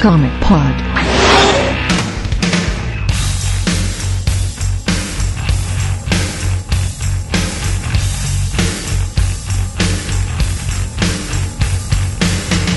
[0.00, 0.74] Comic Pod.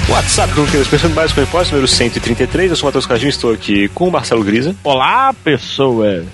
[0.10, 2.72] WhatsApp do Queiroz, pensando mais com o número 133.
[2.72, 4.76] Eu sou o Matheus Cardinho estou aqui com o Marcelo Grisa.
[4.84, 6.26] Olá, pessoas.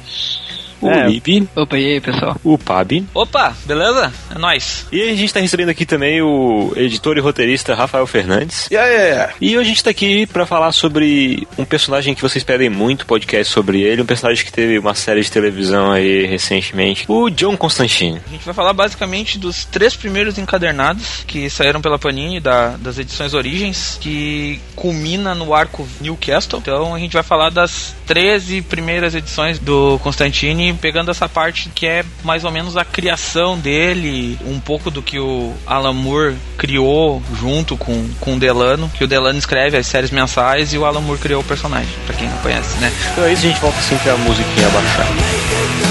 [0.81, 1.07] O É.
[1.07, 2.35] Lipe, Opa, e aí, pessoal?
[2.43, 3.03] o Pab.
[3.13, 4.11] Opa, beleza?
[4.35, 4.85] É nóis.
[4.91, 8.67] E a gente está recebendo aqui também o editor e roteirista Rafael Fernandes.
[8.69, 9.27] E aí?
[9.41, 13.05] E hoje a gente está aqui para falar sobre um personagem que vocês pedem muito
[13.05, 17.57] podcast sobre ele, um personagem que teve uma série de televisão aí recentemente, o John
[17.57, 18.19] Constantine.
[18.27, 22.97] A gente vai falar basicamente dos três primeiros encadernados que saíram pela Panini da- das
[22.99, 26.59] edições Origens, que culmina no arco Newcastle.
[26.59, 31.85] Então a gente vai falar das 13 primeiras edições do Constantine, pegando essa parte que
[31.85, 37.21] é mais ou menos a criação dele, um pouco do que o Alan Moore criou
[37.39, 41.01] junto com, com o Delano, que o Delano escreve as séries mensais e o Alan
[41.01, 42.91] Moore criou o personagem, pra quem não conhece, né?
[43.11, 45.86] Então é isso, a gente volta sempre a musiquinha abaixar.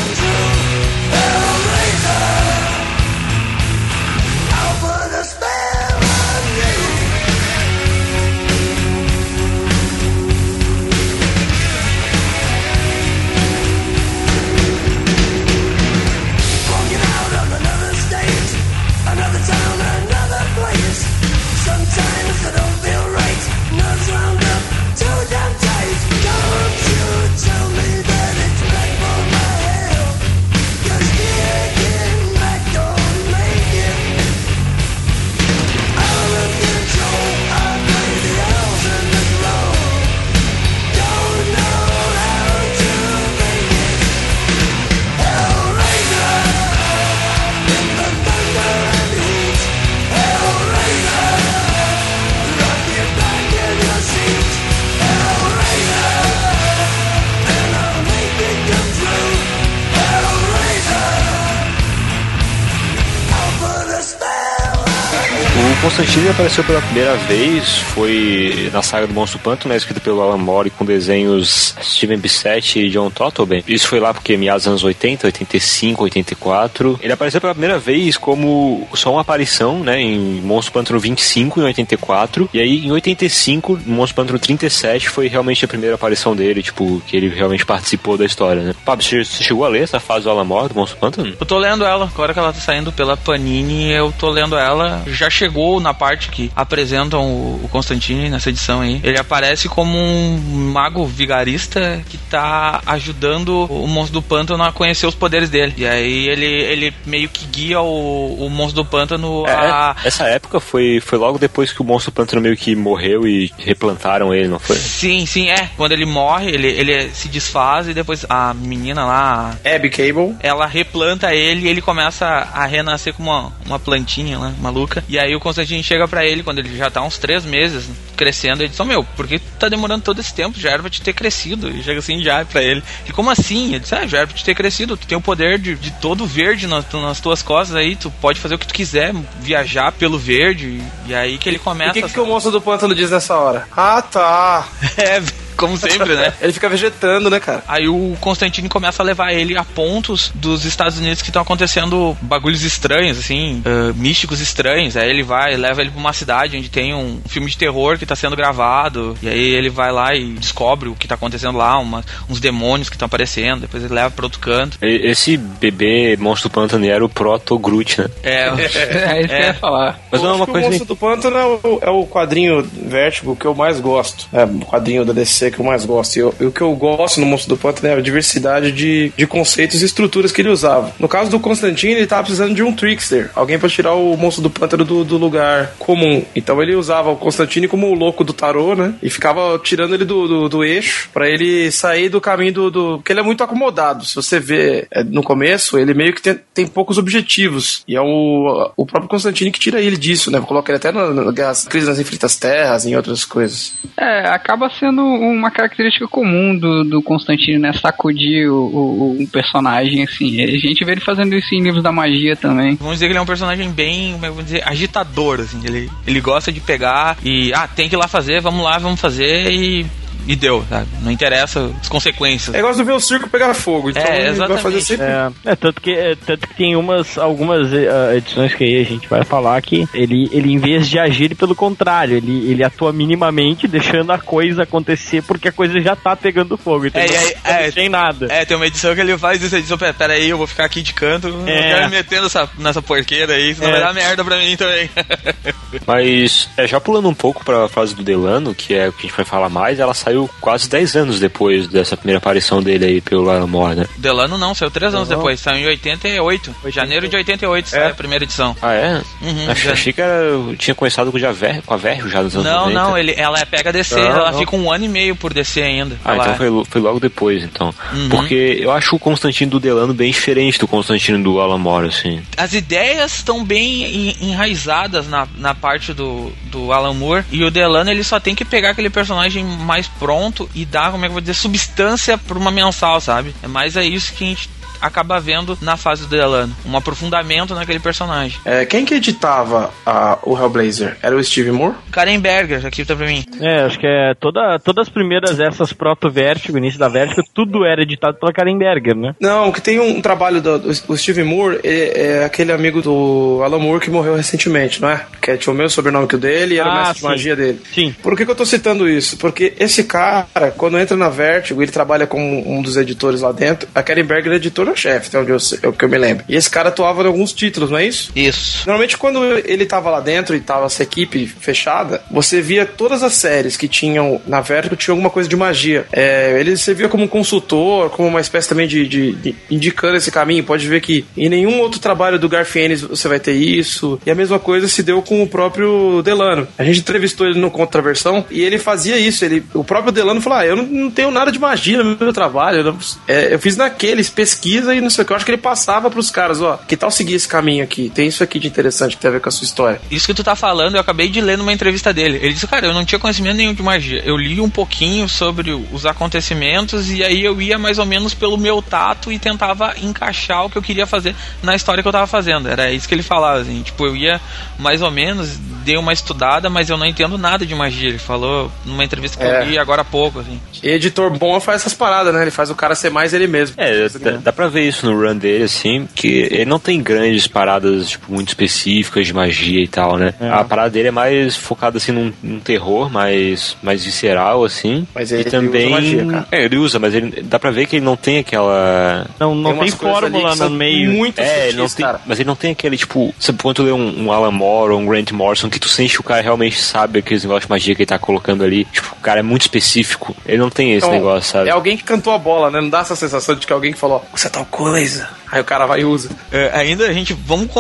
[65.97, 70.37] Constantine apareceu pela primeira vez, foi na saga do Monstro Pântano, né, escrito pelo Alan
[70.37, 73.65] Moore com desenhos Steven Bissett e John Totleben.
[73.67, 77.01] Isso foi lá porque meados dos anos 80, 85, 84.
[77.03, 81.65] Ele apareceu pela primeira vez como só uma aparição, né, em Monstro Pântano 25 em
[81.65, 82.51] 84.
[82.53, 87.01] E aí em 85, no Monstro Pântano 37 foi realmente a primeira aparição dele, tipo,
[87.07, 88.75] que ele realmente participou da história, né?
[88.85, 91.35] Pablo, você chegou a ler essa fase do Alan Moore do Monstro Pântano?
[91.41, 95.03] Eu tô lendo ela, agora que ela tá saindo pela Panini, eu tô lendo ela.
[95.07, 99.01] Já chegou na parte que apresentam o o Constantine nessa edição aí.
[99.03, 105.07] Ele aparece como um mago vigarista que tá ajudando o monstro do pântano a conhecer
[105.07, 105.75] os poderes dele.
[105.77, 109.95] E aí ele, ele meio que guia o, o monstro do pântano a.
[110.03, 113.53] É, essa época foi, foi logo depois que o monstro pântano meio que morreu e
[113.59, 114.77] replantaram ele, não foi?
[114.77, 115.69] Sim, sim, é.
[115.77, 120.37] Quando ele morre, ele, ele se desfaz e depois a menina lá, Abby Cable.
[120.41, 125.05] ela replanta ele e ele começa a renascer como uma, uma plantinha lá, maluca.
[125.09, 128.63] E aí o Constantine chega pra ele quando ele já tá uns três meses crescendo.
[128.63, 130.59] Ele diz: "Ô, Meu, por que tá demorando todo esse tempo?
[130.59, 131.69] Já era pra te ter crescido.
[131.71, 132.83] E chega assim já pra ele.
[133.09, 133.71] E como assim?
[133.71, 134.97] Ele diz: Ah, já era pra te ter crescido.
[134.97, 137.97] Tu tem o poder de, de todo verde nas, nas tuas costas aí.
[137.97, 140.81] Tu pode fazer o que tu quiser, viajar pelo verde.
[141.07, 141.91] E aí que ele E começa.
[141.99, 143.67] o que, que o monstro do pântano diz nessa hora?
[143.77, 144.67] Ah, tá.
[144.97, 145.21] É,
[145.57, 146.33] como sempre, né?
[146.41, 147.63] Ele fica vegetando, né, cara?
[147.67, 152.17] Aí o Constantine começa a levar ele a pontos dos Estados Unidos que estão acontecendo
[152.23, 154.97] bagulhos estranhos, assim, ah, místicos estranhos.
[154.97, 158.07] Aí ele vai, leva ele pra uma cidade onde tem um filme de terror que
[158.07, 159.17] tá sendo gravado.
[159.23, 162.89] E aí ele vai lá e descobre o que tá acontecendo lá, uma- uns demônios
[162.89, 163.61] que estão aparecendo.
[163.63, 164.79] Depois ele leva pra outro canto.
[164.83, 168.07] Esse bebê monstro pântano era o Proto Groot, né?
[168.23, 168.47] É,
[169.37, 169.99] É ia falar.
[170.11, 170.67] Mas não é uma coisa.
[170.67, 174.27] O monstro do pântano é o, é o quadrinho Vertigo que eu mais gosto.
[174.33, 176.17] É o quadrinho da DC que eu mais gosto.
[176.17, 179.27] E, eu- o que eu gosto no monstro do pântano é a diversidade de, de
[179.27, 180.93] conceitos e estruturas que ele usava.
[180.99, 183.31] No caso do Constantine, ele tava precisando de um trickster.
[183.35, 186.25] Alguém pra tirar o monstro do pântano do, do lugar comum.
[186.35, 188.95] Então ele usava o Constantine como o louco do tarô, né?
[189.03, 192.97] E ficava tirando ele do, do, do eixo pra ele sair do caminho do, do.
[192.99, 194.05] Porque ele é muito acomodado.
[194.05, 197.83] Se você vê é, no começo, ele meio que tem, tem poucos objetivos.
[197.89, 200.41] E é o, o próprio Constantine que tira ele disso, né?
[200.41, 203.75] Coloca ele até na, na Guerras- Crise nas Infinitas Terras em outras coisas.
[203.99, 205.03] É, acaba sendo
[205.37, 207.73] uma característica comum do, do Constantino, né?
[207.73, 210.43] Sacudir o, o, o personagem, assim.
[210.43, 212.77] A gente vê ele fazendo isso em livros da magia também.
[212.77, 215.61] Vamos dizer que ele é um personagem bem, como é dizer, agitador, assim.
[215.65, 219.01] Ele, ele gosta de pegar e, ah, tem que ir lá fazer, vamos lá, vamos
[219.01, 219.87] fazer e
[220.27, 220.89] e deu, sabe?
[221.03, 222.55] Não interessa as consequências.
[222.55, 223.91] É igual de ver o circo pegar fogo.
[223.91, 224.63] Então É, vai exatamente.
[224.63, 225.07] fazer sempre.
[225.07, 228.85] É, é, tanto que, é, tanto que tem umas, algumas eh, edições que aí a
[228.85, 232.93] gente vai falar que ele, ele em vez de agir pelo contrário, ele, ele atua
[232.93, 236.87] minimamente, deixando a coisa acontecer porque a coisa já tá pegando fogo.
[236.87, 237.71] Então É, fica é.
[237.71, 238.27] sem nada.
[238.31, 240.65] É, tem uma edição que ele faz essa edição, pera, pera aí, eu vou ficar
[240.65, 241.63] aqui de canto, não É.
[241.63, 243.73] quero me meter nessa, nessa porqueira aí, senão É.
[243.73, 244.91] vai dar merda pra mim também.
[245.87, 249.09] Mas, é, já pulando um pouco pra frase do Delano, que é o que a
[249.09, 253.01] gente vai falar mais, ela saiu quase 10 anos depois dessa primeira aparição dele aí
[253.01, 253.87] pelo Alan Moore, né?
[253.99, 255.17] Delano não, saiu três anos Não.
[255.17, 256.55] depois, saiu em 88.
[256.69, 257.91] Janeiro de 88 saiu É.
[257.91, 258.57] a primeira edição.
[258.63, 259.03] Ah, é?
[259.23, 259.73] Uhum, Ach- já.
[259.73, 262.61] Achei que era, eu tinha começado com, Javer, com a Verro já nos anos Não,
[262.69, 262.75] 90.
[262.81, 264.39] não, ele, ela pega DC, Não, ela não.
[264.39, 265.97] fica um ano e meio por DC ainda.
[266.05, 267.75] Ah, Ela- então foi, foi logo depois, então.
[267.93, 268.09] Uhum.
[268.09, 272.23] Porque eu acho o Constantino do Delano bem diferente do Constantino do Alan Moore, assim.
[272.37, 277.51] As ideias estão bem en- enraizadas na, na parte do, do Alan Moore e o
[277.51, 281.11] Delano ele só tem que pegar aquele personagem mais pronto e dar, como é que
[281.11, 283.35] eu vou dizer, substância pra uma mensal, sabe?
[283.43, 284.49] É mais é isso que a gente
[284.81, 288.39] acaba vendo na fase do Delano, um aprofundamento naquele personagem.
[288.45, 290.97] É, quem que editava a- o Hellblazer?
[291.03, 291.75] Era o Steve Moore?
[291.91, 293.25] Karen Berger, aqui tá pra mim.
[293.41, 297.83] É, acho que é toda, todas as primeiras essas proto-vértigo, início da vértigo, tudo era
[297.83, 299.15] editado pela Karen Berger, né?
[299.21, 303.41] Não, que tem um trabalho do, do- o Steve Moore, ele é aquele amigo do
[303.45, 305.05] Alan Moore que morreu recentemente, não é?
[305.21, 307.07] Que tinha o mesmo sobrenome que o dele e era o Ah, mestre de sim.
[307.07, 307.61] magia dele.
[307.75, 307.95] Sim.
[308.03, 309.17] Por que, que eu tô citando isso?
[309.17, 310.27] Porque esse cara,
[310.57, 313.69] quando entra na Vertigo, ele trabalha como um dos editores lá dentro.
[313.75, 314.39] A Karen Berger é
[314.71, 316.25] editora-chefe, até onde eu, sei- é o que eu me lembro.
[316.29, 318.11] E esse cara atuava em alguns títulos, não é isso?
[318.15, 318.67] Isso.
[318.67, 323.15] Normalmente, quando ele tava lá dentro e tava essa equipe fechada, você via todas as
[323.15, 325.87] séries que tinham na Vertigo tinha alguma coisa de magia.
[325.93, 330.11] É, ele servia como um consultor, como uma espécie também de, de- de indicando esse
[330.11, 330.45] caminho.
[330.45, 334.01] Pode ver que em nenhum outro trabalho do Garfienes você vai ter isso.
[334.07, 336.47] E a mesma coisa se deu com o próprio Delano.
[336.59, 339.25] A gente entrevistou ele no Contraversão e ele fazia isso.
[339.25, 342.13] Ele, o próprio Delano falou: Ah, eu não, não tenho nada de magia no meu
[342.13, 342.59] trabalho.
[342.59, 342.79] Eu, não-
[343.09, 344.09] é, eu fiz naqueles,
[344.57, 345.13] pesquisa e não sei o que.
[345.13, 347.91] Eu acho que ele passava pros caras: Ó, que tal seguir esse caminho aqui?
[347.95, 349.81] Tem isso aqui de interessante que tem a ver com a sua história.
[349.91, 352.19] Isso que tu tá falando, eu acabei de ler numa entrevista dele.
[352.23, 354.03] Ele disse, cara, eu não tinha conhecimento nenhum de magia.
[354.05, 358.37] Eu li um pouquinho sobre os acontecimentos e aí eu ia mais ou menos pelo
[358.37, 362.07] meu tato e tentava encaixar o que eu queria fazer na história que eu tava
[362.07, 362.49] fazendo.
[362.49, 363.63] Era isso que ele falava, assim.
[363.63, 364.21] Tipo, eu ia
[364.59, 367.89] mais ou menos, dei uma estudada, mas eu não entendo nada de magia.
[367.89, 369.41] Ele falou numa entrevista que É.
[369.43, 370.41] eu li agora há pouco, assim.
[370.63, 372.23] Editor bom faz essas paradas, né?
[372.23, 373.55] Ele faz o cara ser mais ele mesmo.
[373.59, 377.27] É, dá, dá pra ver isso no run dele, assim, que ele não tem grandes
[377.27, 380.15] paradas, tipo, muito específicas de magia e tal, né?
[380.21, 380.29] É.
[380.31, 384.87] A parada dele é mais focada, assim, num, num terror mais, mais visceral, assim.
[384.95, 385.67] Mas e ele também...
[385.67, 386.27] usa magia, cara.
[386.33, 389.07] É, ele usa, mas ele, dá pra ver que ele não tem aquela...
[389.19, 390.93] Não, não tem, ali fórmula no meio.
[390.93, 392.01] Muito É, ele sutis, não tem, cara.
[392.07, 394.81] mas ele não tem aquele, tipo, sabe quando tu lê um, um Alan Moore ou
[394.81, 397.75] um Grant Morrison que tu sente que o cara realmente sabe aqueles negócios de magia
[397.75, 398.65] que ele tá colocando ali.
[398.67, 400.17] Tipo, o cara é muito específico.
[400.27, 401.49] Ele não tem esse Então, negócio, sabe?
[401.49, 402.61] É alguém que cantou a bola, né?
[402.61, 405.09] Não dá essa sensação de que alguém que falou, você é tal coisa.
[405.31, 406.11] Aí o cara vai e usa.
[406.31, 407.51] É, ainda a gente vamos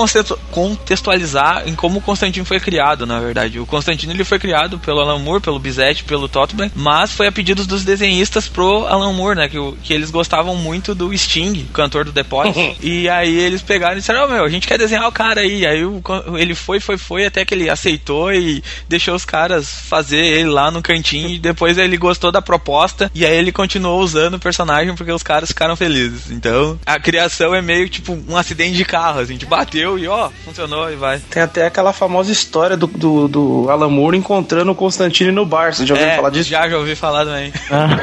[0.50, 3.58] contextualizar em como o Constantino foi criado, na verdade.
[3.58, 7.32] O Constantino ele foi criado pelo Alan Moore, pelo Bizet, pelo Totleben, mas foi a
[7.32, 9.48] pedidos dos desenhistas pro Alan Moore, né?
[9.48, 12.76] Que, que eles gostavam muito do Sting, cantor do The Police.
[12.80, 15.66] e aí eles pegaram e disseram: Ô meu, a gente quer desenhar o cara aí.
[15.66, 16.02] Aí o
[16.36, 20.70] ele foi, foi, foi, até que ele aceitou e deixou os caras fazer ele lá
[20.70, 21.30] no cantinho.
[21.30, 25.22] e depois ele gostou da proposta e aí ele continuou usando o personagem porque os
[25.22, 26.30] caras ficaram felizes.
[26.30, 30.30] Então a criação é meio tipo um acidente de carro, assim, te bateu e ó,
[30.44, 31.20] funcionou e vai.
[31.30, 35.74] Tem até aquela famosa história do, do, do Alan Moore encontrando o Constantine no bar.
[35.74, 36.50] Você já ouviu é, falar disso?
[36.50, 37.52] já, já ouvi falar também.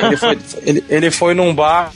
[0.03, 1.91] Ele foi, ele, ele foi num bar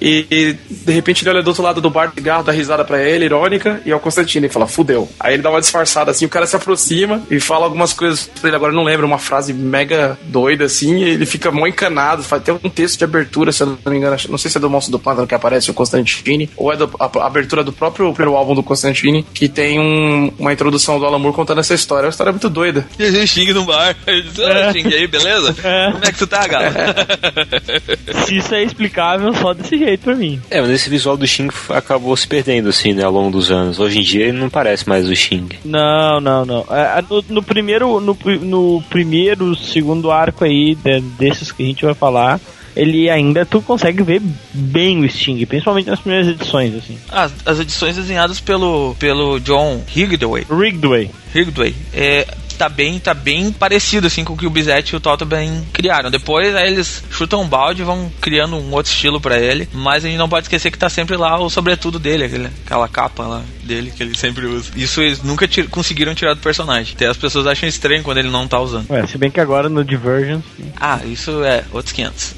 [0.00, 3.02] e, e, de repente ele olha do outro lado do bar, cigarro, dá risada pra
[3.02, 4.46] ele, irônica, e é o Constantino.
[4.46, 5.08] Ele fala, fudeu.
[5.18, 8.48] Aí ele dá uma disfarçada assim, o cara se aproxima e fala algumas coisas pra
[8.48, 8.56] ele.
[8.56, 12.22] Agora eu não lembro, uma frase mega doida assim, e ele fica mó encanado.
[12.22, 14.60] Faz até um texto de abertura, se eu não me engano, não sei se é
[14.60, 17.72] do Monstro do Pântano que aparece o Constantine, ou é do- a, a abertura do
[17.72, 21.74] próprio primeiro álbum do Constantine, que tem um- uma introdução do Alan Moore contando essa
[21.74, 22.04] história.
[22.04, 22.86] É uma história muito doida.
[22.98, 23.96] E a gente xinga no bar.
[24.06, 25.54] "Ô, Xing, e aí, beleza?
[25.64, 25.92] É.
[25.92, 26.66] Como é que tu tá, galo?
[28.26, 30.40] Se isso é explicável só desse jeito pra mim.
[30.50, 33.78] É, mas esse visual do Xing acabou se perdendo, assim, né, ao longo dos anos.
[33.78, 35.48] Hoje em dia ele não parece mais o Xing.
[35.64, 36.64] Não, não, não.
[36.70, 41.84] É, No, no primeiro, no, no primeiro, segundo arco aí de- desses que a gente
[41.84, 42.40] vai falar,
[42.76, 44.22] ele ainda tu consegue ver
[44.52, 46.98] bem o Sting, principalmente nas primeiras edições, assim.
[47.08, 51.10] As, as edições desenhadas pelo, pelo John Higdway, Rigdway.
[51.34, 52.26] Higdway é,
[52.58, 55.66] tá bem, tá bem parecido assim com o que o Bizet e o Toto bem
[55.72, 56.10] criaram.
[56.10, 60.04] Depois aí eles chutam um balde e vão criando um outro estilo para ele, mas
[60.04, 63.24] a gente não pode esquecer que tá sempre lá o sobretudo dele, aquele, aquela capa
[63.24, 64.72] lá dele que ele sempre usa.
[64.74, 66.94] Isso eles nunca tir conseguiram tirar do personagem.
[66.94, 68.90] Até as pessoas acham estranho quando ele não tá usando.
[68.90, 70.44] Ué, se bem que agora no Divergence.
[70.80, 72.34] Ah, isso é outros 500.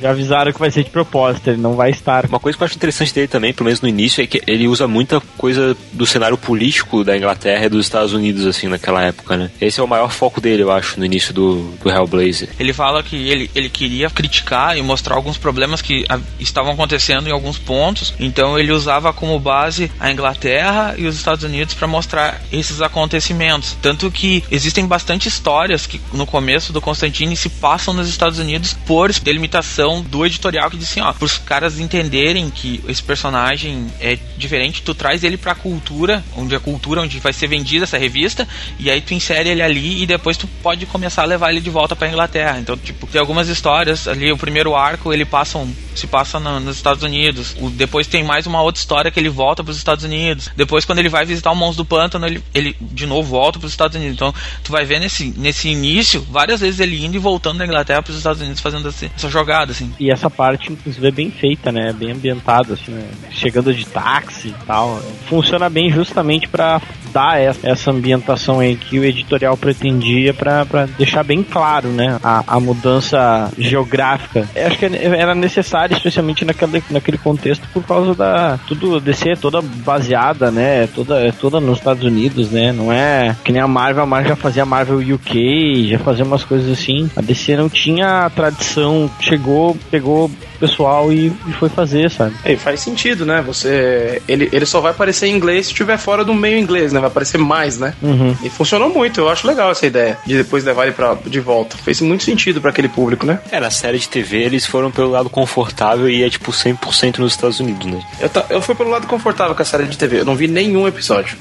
[0.00, 2.24] Já avisaram que vai ser de propósito, ele não vai estar.
[2.26, 4.66] Uma coisa que eu acho interessante dele também, pelo menos no início, é que ele
[4.66, 9.36] usa muita coisa do cenário político da Inglaterra e dos Estados Unidos, assim, naquela época,
[9.36, 9.50] né?
[9.60, 12.48] Esse é o maior foco dele, eu acho, no início do, do Hellblazer.
[12.58, 17.28] Ele fala que ele, ele queria criticar e mostrar alguns problemas que a, estavam acontecendo
[17.28, 21.86] em alguns pontos, então ele usava como base a Inglaterra e os Estados Unidos para
[21.86, 23.76] mostrar esses acontecimentos.
[23.82, 28.76] Tanto que existem bastante histórias que no começo do Constantine se passam nos Estados Unidos
[28.86, 33.86] por delimitação do editorial que diz assim, ó, para os caras entenderem que esse personagem
[34.00, 37.84] é diferente, tu traz ele para a cultura, onde a cultura onde vai ser vendida
[37.84, 38.46] essa revista,
[38.78, 41.70] e aí tu insere ele ali e depois tu pode começar a levar ele de
[41.70, 42.58] volta para Inglaterra.
[42.58, 46.60] Então, tipo, tem algumas histórias ali, o primeiro arco ele passa um, se passa no,
[46.60, 47.56] nos Estados Unidos.
[47.60, 50.50] O, depois tem mais uma outra história que ele volta para os Estados Unidos.
[50.56, 53.66] Depois quando ele vai visitar o Monstro do Pântano, ele, ele de novo volta para
[53.66, 54.14] os Estados Unidos.
[54.14, 58.02] Então, tu vai ver nesse nesse início várias vezes ele indo e voltando da Inglaterra
[58.02, 59.92] para os Estados Unidos fazendo essa, essa jogada assim.
[59.98, 61.92] E essa parte inclusive é bem feita, né?
[61.92, 63.08] Bem ambientada assim, né?
[63.30, 65.02] chegando de táxi e tal.
[65.28, 66.80] Funciona bem justamente para
[67.12, 72.60] dar essa ambientação aí que o editorial pretendia para deixar bem claro, né, a, a
[72.60, 74.48] mudança geográfica.
[74.54, 79.36] Eu acho que era necessário, especialmente naquele, naquele contexto, por causa da tudo DC é
[79.36, 84.02] toda baseada, né, toda toda nos Estados Unidos, né, não é que nem a Marvel,
[84.02, 87.10] a Marvel já fazia Marvel UK, já fazia umas coisas assim.
[87.16, 92.34] A DC não tinha a tradição, chegou, pegou pessoal e, e, foi fazer, sabe?
[92.44, 93.42] É, faz sentido, né?
[93.42, 94.20] Você.
[94.28, 97.00] Ele, ele só vai aparecer em inglês se estiver fora do meio inglês, né?
[97.00, 97.94] Vai aparecer mais, né?
[98.02, 98.36] Uhum.
[98.42, 100.18] E funcionou muito, eu acho legal essa ideia.
[100.26, 101.76] De depois levar ele pra, de volta.
[101.76, 103.38] Fez muito sentido para aquele público, né?
[103.50, 107.32] É, na série de TV eles foram pelo lado confortável e é tipo 100% nos
[107.32, 108.02] Estados Unidos, né?
[108.20, 110.86] Eu, eu fui pelo lado confortável com a série de TV, eu não vi nenhum
[110.86, 111.36] episódio.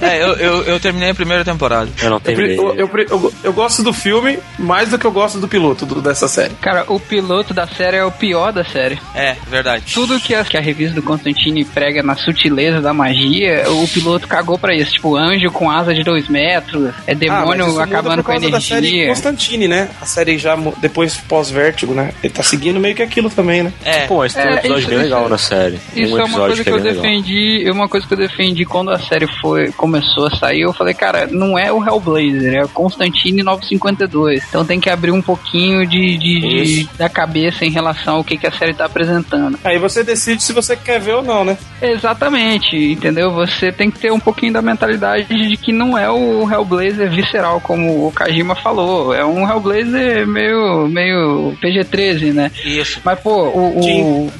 [0.00, 1.90] É, eu, eu, eu, terminei a primeira temporada.
[2.02, 2.58] Eu não terminei.
[2.58, 6.00] Eu, eu, eu, eu, gosto do filme mais do que eu gosto do piloto do,
[6.00, 6.54] dessa série.
[6.60, 8.98] Cara, o piloto da série é o pior da série.
[9.14, 9.92] É, verdade.
[9.92, 14.26] Tudo que a, que a revista do Constantine prega na sutileza da magia, o piloto
[14.28, 14.92] cagou pra isso.
[14.92, 18.58] Tipo, anjo com asa de dois metros, é demônio ah, acabando com a energia.
[18.58, 19.88] Da série Constantine, né?
[20.00, 22.12] A série já depois pós-vértigo, né?
[22.22, 23.72] Ele tá seguindo meio que aquilo também, né?
[23.84, 24.06] É.
[24.06, 25.80] Pô, mas tem um episódio isso, bem legal isso, na série.
[25.94, 27.64] Isso um é uma coisa que, que eu defendi.
[27.66, 30.94] É uma coisa que eu defendi quando a série foi, começou a sair, eu falei,
[30.94, 34.44] cara, não é o Hellblazer, é o Constantine 952.
[34.48, 38.36] Então tem que abrir um pouquinho de, de, de da cabeça em relação ao que,
[38.36, 39.58] que a série tá apresentando.
[39.64, 41.56] Aí você decide se você quer ver ou não, né?
[41.80, 43.32] Exatamente, entendeu?
[43.32, 47.60] Você tem que ter um pouquinho da mentalidade de que não é o Hellblazer visceral,
[47.60, 49.14] como o Kajima falou.
[49.14, 52.50] É um Hellblazer meio, meio PG-13, né?
[52.64, 53.00] Isso.
[53.04, 54.32] Mas, pô, o, o,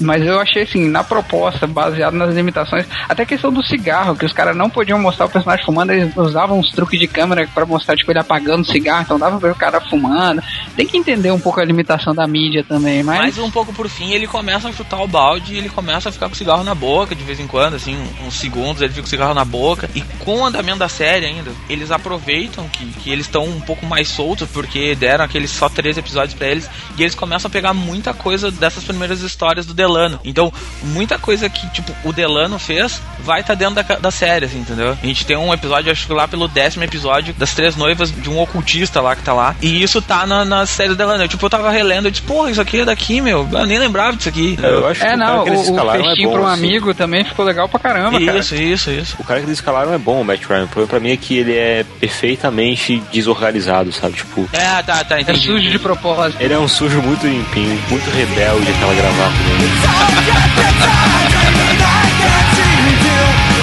[0.00, 4.26] Mas eu achei assim, na proposta, baseado nas limitações, até a questão do cigarro, que
[4.26, 7.66] os caras não podiam mostrar o personagem fumando, eles usavam uns truques de câmera para
[7.66, 10.42] mostrar, tipo, ele apagando o cigarro, então dava pra ver o cara fumando.
[10.76, 13.18] Tem que entender um pouco a limitação da mídia também, mas.
[13.18, 16.12] Mas um pouco por fim, ele começa a chutar o balde e ele começa a
[16.12, 17.96] ficar com o cigarro na boca de vez em quando, assim,
[18.26, 19.88] uns segundos ele fica com o cigarro na boca.
[19.94, 23.86] E com o andamento da série ainda, eles aproveitam que, que eles estão um pouco
[23.86, 27.72] mais soltos, porque deram aqueles só três episódios para eles, e eles começam a pegar
[27.74, 30.20] muita coisa dessas primeiras histórias do Delano.
[30.24, 34.46] Então, muita coisa que, tipo, o Delano fez vai estar tá dentro da, da série,
[34.46, 34.96] assim, entendeu?
[35.00, 38.28] A gente tem um episódio, acho que lá pelo décimo episódio, das três noivas de
[38.30, 39.54] um ocultista lá que tá lá.
[39.60, 41.24] E isso tá na, na série do Delano.
[41.24, 43.48] Eu, tipo, eu tava relendo, eu disse, porra, isso aqui é daqui, meu.
[43.50, 44.58] Eu nem lembrava disso aqui.
[44.62, 46.64] Eu acho é, que não, o, o é festinho é pra um assim.
[46.64, 48.38] amigo também ficou legal pra caramba, isso, cara.
[48.38, 49.16] Isso, isso, isso.
[49.18, 50.64] O cara que eles escalaram é bom, o Matt Ryan.
[50.64, 54.14] O problema pra mim é que ele é perfeitamente desorganizado, sabe?
[54.14, 54.48] Tipo.
[54.52, 55.38] É, tá, tá, entendi.
[55.38, 56.40] É sujo de propósito.
[56.40, 59.70] Ele é um sujo muito limpinho, muito rebelde, aquela gravata dele.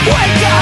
[0.05, 0.52] Wake up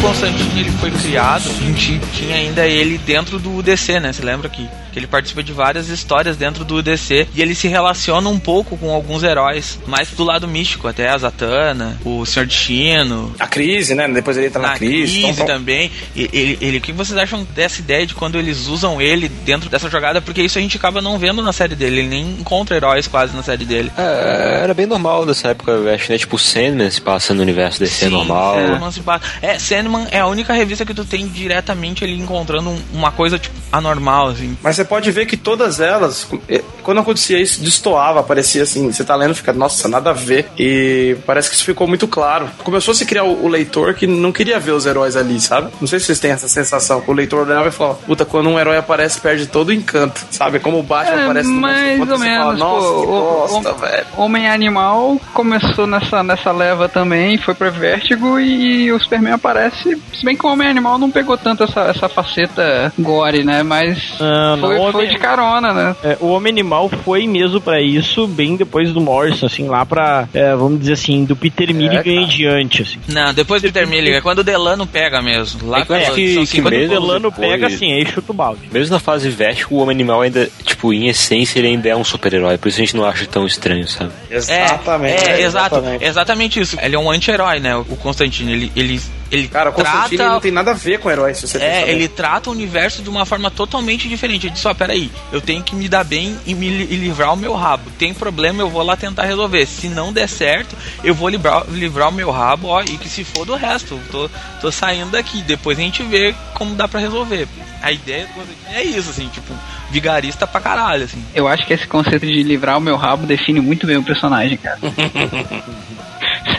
[0.00, 4.12] Constantine ele foi criado, a gente tinha ainda ele dentro do DC, né?
[4.12, 7.68] Você lembra que que ele participa de várias histórias dentro do DC e ele se
[7.68, 12.46] relaciona um pouco com alguns heróis, mais do lado místico, até a Zatanna, o Senhor
[12.46, 13.34] Destino.
[13.38, 14.08] A crise, né?
[14.08, 15.20] Depois ele entra na, na crise.
[15.20, 15.90] crise então, também.
[16.14, 19.68] E, ele, ele, o que vocês acham dessa ideia de quando eles usam ele dentro
[19.68, 20.20] dessa jogada?
[20.20, 22.00] Porque isso a gente acaba não vendo na série dele.
[22.00, 23.90] Ele nem encontra heróis quase na série dele.
[23.96, 26.18] É, era bem normal nessa época, acho, né?
[26.18, 28.54] Tipo, o Sandman se passa no universo DC Sim, normal.
[28.54, 29.24] Sandman se passa.
[29.42, 33.38] É, Sandman é a única revista que tu tem diretamente ele encontrando um, uma coisa,
[33.38, 34.56] tipo, anormal, assim.
[34.62, 39.04] Mas você pode ver que todas elas, eh, quando acontecia isso, destoava, parecia assim, você
[39.04, 40.46] tá lendo fica, nossa, nada a ver.
[40.58, 42.48] E parece que isso ficou muito claro.
[42.64, 45.68] Começou a se criar o, o leitor que não queria ver os heróis ali, sabe?
[45.80, 47.02] Não sei se vocês têm essa sensação.
[47.06, 50.58] O leitor olhava e falava, puta, quando um herói aparece, perde todo o encanto, sabe?
[50.60, 52.58] Como o Batman É, aparece no mais ou você fala, menos.
[52.58, 54.06] nossa, pô, bosta, o- velho.
[54.16, 60.00] Homem Animal começou nessa, nessa leva também, foi pra Vértigo e o Superman aparece.
[60.14, 63.62] Se bem que o Homem Animal não pegou tanto essa, essa faceta gore, né?
[63.62, 65.96] Mas Ah, não, foi, o foi Homem- de carona, né?
[66.02, 70.28] É, o Homem Animal foi mesmo pra isso, bem depois do Morrison, assim, lá pra,
[70.32, 72.10] é, vamos dizer assim, do Peter Milligan cara.
[72.10, 72.98] em diante, assim.
[73.08, 75.68] Não, depois do Peter Milligan, é quando o Delano pega mesmo.
[75.68, 78.60] Lá É que que- são o Delano depois- pega, assim, aí chuta o balde.
[78.72, 82.04] Mesmo na fase Vértigo, o Homem Animal ainda, tipo, em essência, ele ainda é um
[82.04, 82.56] super-herói.
[82.58, 84.10] Por isso a gente não acha tão estranho, sabe?
[84.30, 85.24] Exatamente.
[85.28, 86.04] É, é, exatamente.
[86.04, 86.76] exatamente isso.
[86.80, 87.76] Ele é um anti-herói, né?
[87.76, 91.10] O Constantino, ele, ele, ele Cara, o Constantine trata não tem nada a ver com
[91.10, 94.46] herói, se você É, ele trata o universo de uma forma totalmente diferente.
[94.46, 97.32] Ele diz, ó, peraí, eu tenho que me dar bem e me li- e livrar
[97.32, 97.90] o meu rabo.
[97.98, 99.66] Tem problema, eu vou lá tentar resolver.
[99.66, 103.24] Se não der certo, eu vou livrar, livrar o meu rabo, ó, e que se
[103.24, 103.98] for do resto.
[104.10, 104.30] Tô,
[104.60, 105.42] tô saindo daqui.
[105.42, 107.46] Depois a gente vê como dá pra resolver.
[107.82, 109.54] A ideia do Constantine é isso, assim, tipo,
[109.90, 111.22] vigarista pra caralho, assim.
[111.34, 114.56] Eu acho que esse conceito de livrar o meu rabo define muito bem o personagem,
[114.56, 114.78] cara.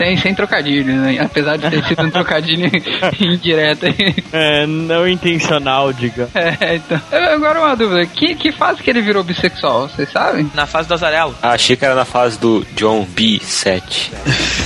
[0.00, 1.18] sem, sem trocadilho, né?
[1.20, 2.70] Apesar de ter sido um trocadilho
[3.20, 3.84] indireto.
[4.32, 6.28] É, não intencional, diga.
[6.34, 7.00] É, então.
[7.34, 9.88] Agora uma dúvida: que, que fase que ele virou bissexual?
[9.88, 10.50] Vocês sabem?
[10.54, 11.34] Na fase do Azarelo.
[11.42, 14.10] Ah, achei que era na fase do John B7.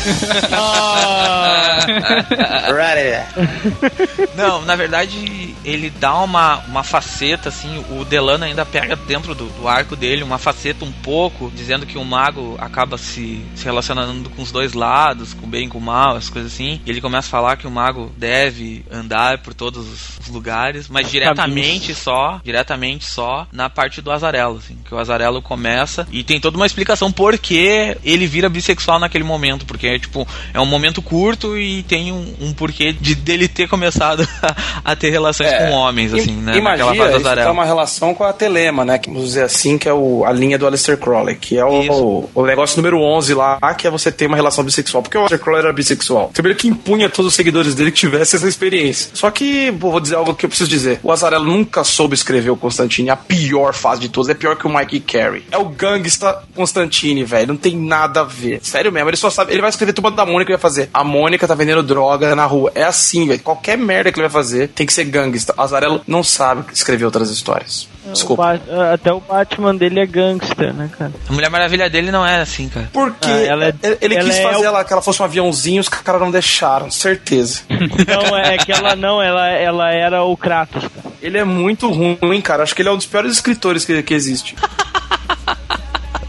[4.36, 9.46] Não, na verdade, ele dá uma, uma faceta, assim, o Delano ainda pega dentro do,
[9.46, 14.28] do arco dele uma faceta um pouco, dizendo que o mago acaba se, se relacionando
[14.30, 16.80] com os dois lados, com o bem e com o mal, as coisas assim.
[16.84, 21.10] E ele começa a falar que o mago deve andar por todos os lugares, mas
[21.10, 26.06] diretamente só, diretamente só na parte do Azarelo, assim, que o Azarelo começa.
[26.10, 30.60] E tem toda uma explicação por que ele vira bissexual naquele momento, porque tipo, é
[30.60, 34.56] um momento curto e tem um, um porquê de dele ter começado a,
[34.92, 35.66] a ter relações É.
[35.66, 36.58] com homens, assim, né?
[36.58, 38.98] Em naquela magia, fase tem uma relação com a Telema, né?
[38.98, 42.28] Que, vamos dizer assim, que é o, a linha do Aleister Crowley, que é o,
[42.34, 45.02] o negócio número 11 lá, que é você ter uma relação bissexual.
[45.02, 46.30] Porque o Aleister Crowley era bissexual.
[46.32, 49.10] Primeiro que impunha todos os seguidores dele que tivessem essa experiência.
[49.14, 51.00] Só que, pô, vou dizer algo que eu preciso dizer.
[51.02, 54.28] O Azarelo nunca soube escrever o Constantine, a pior fase de todos.
[54.28, 55.44] É pior que o Mike Carey.
[55.50, 57.48] É o gangsta Constantine, velho.
[57.48, 58.60] Não tem nada a ver.
[58.62, 59.10] Sério mesmo.
[59.10, 59.52] Ele só sabe.
[59.52, 60.88] Ele vai escrever tudo da Mônica vai fazer.
[60.92, 62.72] A Mônica tá vendendo droga na rua.
[62.74, 63.40] É assim, velho.
[63.40, 65.54] Qualquer merda que ele vai fazer tem que ser gangsta.
[65.56, 67.88] Azarelo não sabe escrever outras histórias.
[68.06, 68.60] O Desculpa.
[68.66, 71.12] Ba- até o Batman dele é gangster, né, cara?
[71.28, 72.88] A Mulher Maravilha dele não é assim, cara.
[72.92, 75.22] Porque Ah, ela é- ele, ele ela quis é fazer o- ela que ela fosse
[75.22, 77.62] um aviãozinho, os caras não deixaram, certeza.
[77.70, 81.14] Não, é que ela não, ela, ela era o Kratos, cara.
[81.22, 82.62] ele é muito ruim, cara.
[82.62, 84.54] Acho que ele é um dos piores escritores que, que existe.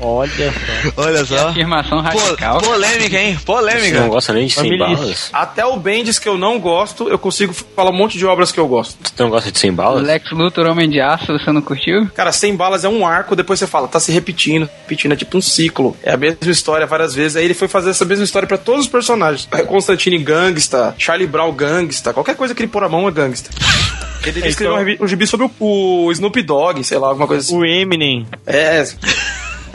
[0.07, 1.01] Olha só.
[1.01, 1.47] Olha só.
[1.49, 2.61] Afirmação radical.
[2.61, 3.35] polêmica, hein?
[3.35, 3.99] Você Polêmica.
[4.01, 4.85] não gosta nem de 100 Família.
[4.87, 5.29] balas?
[5.33, 8.59] Até o Bendis, que eu não gosto, eu consigo falar um monte de obras que
[8.59, 8.95] eu gosto.
[9.03, 10.03] Você não gosta de 100 balas?
[10.03, 12.07] Lex Luthor, Homem de Aço, você não curtiu?
[12.13, 15.37] Cara, 100 balas é um arco, depois você fala, tá se repetindo, repetindo, é tipo
[15.37, 15.97] um ciclo.
[16.03, 17.35] É a mesma história várias vezes.
[17.35, 19.47] Aí ele foi fazer essa mesma história pra todos os personagens.
[19.51, 23.49] É Constantine gangsta, Charlie Brown gangsta, qualquer coisa que ele pôr a mão é gangsta.
[24.25, 27.27] Ele É, escreveu então- um um gibi sobre o, o Snoop Dogg, sei lá, alguma
[27.27, 27.55] coisa assim.
[27.57, 28.25] O Eminem.
[28.45, 28.83] É,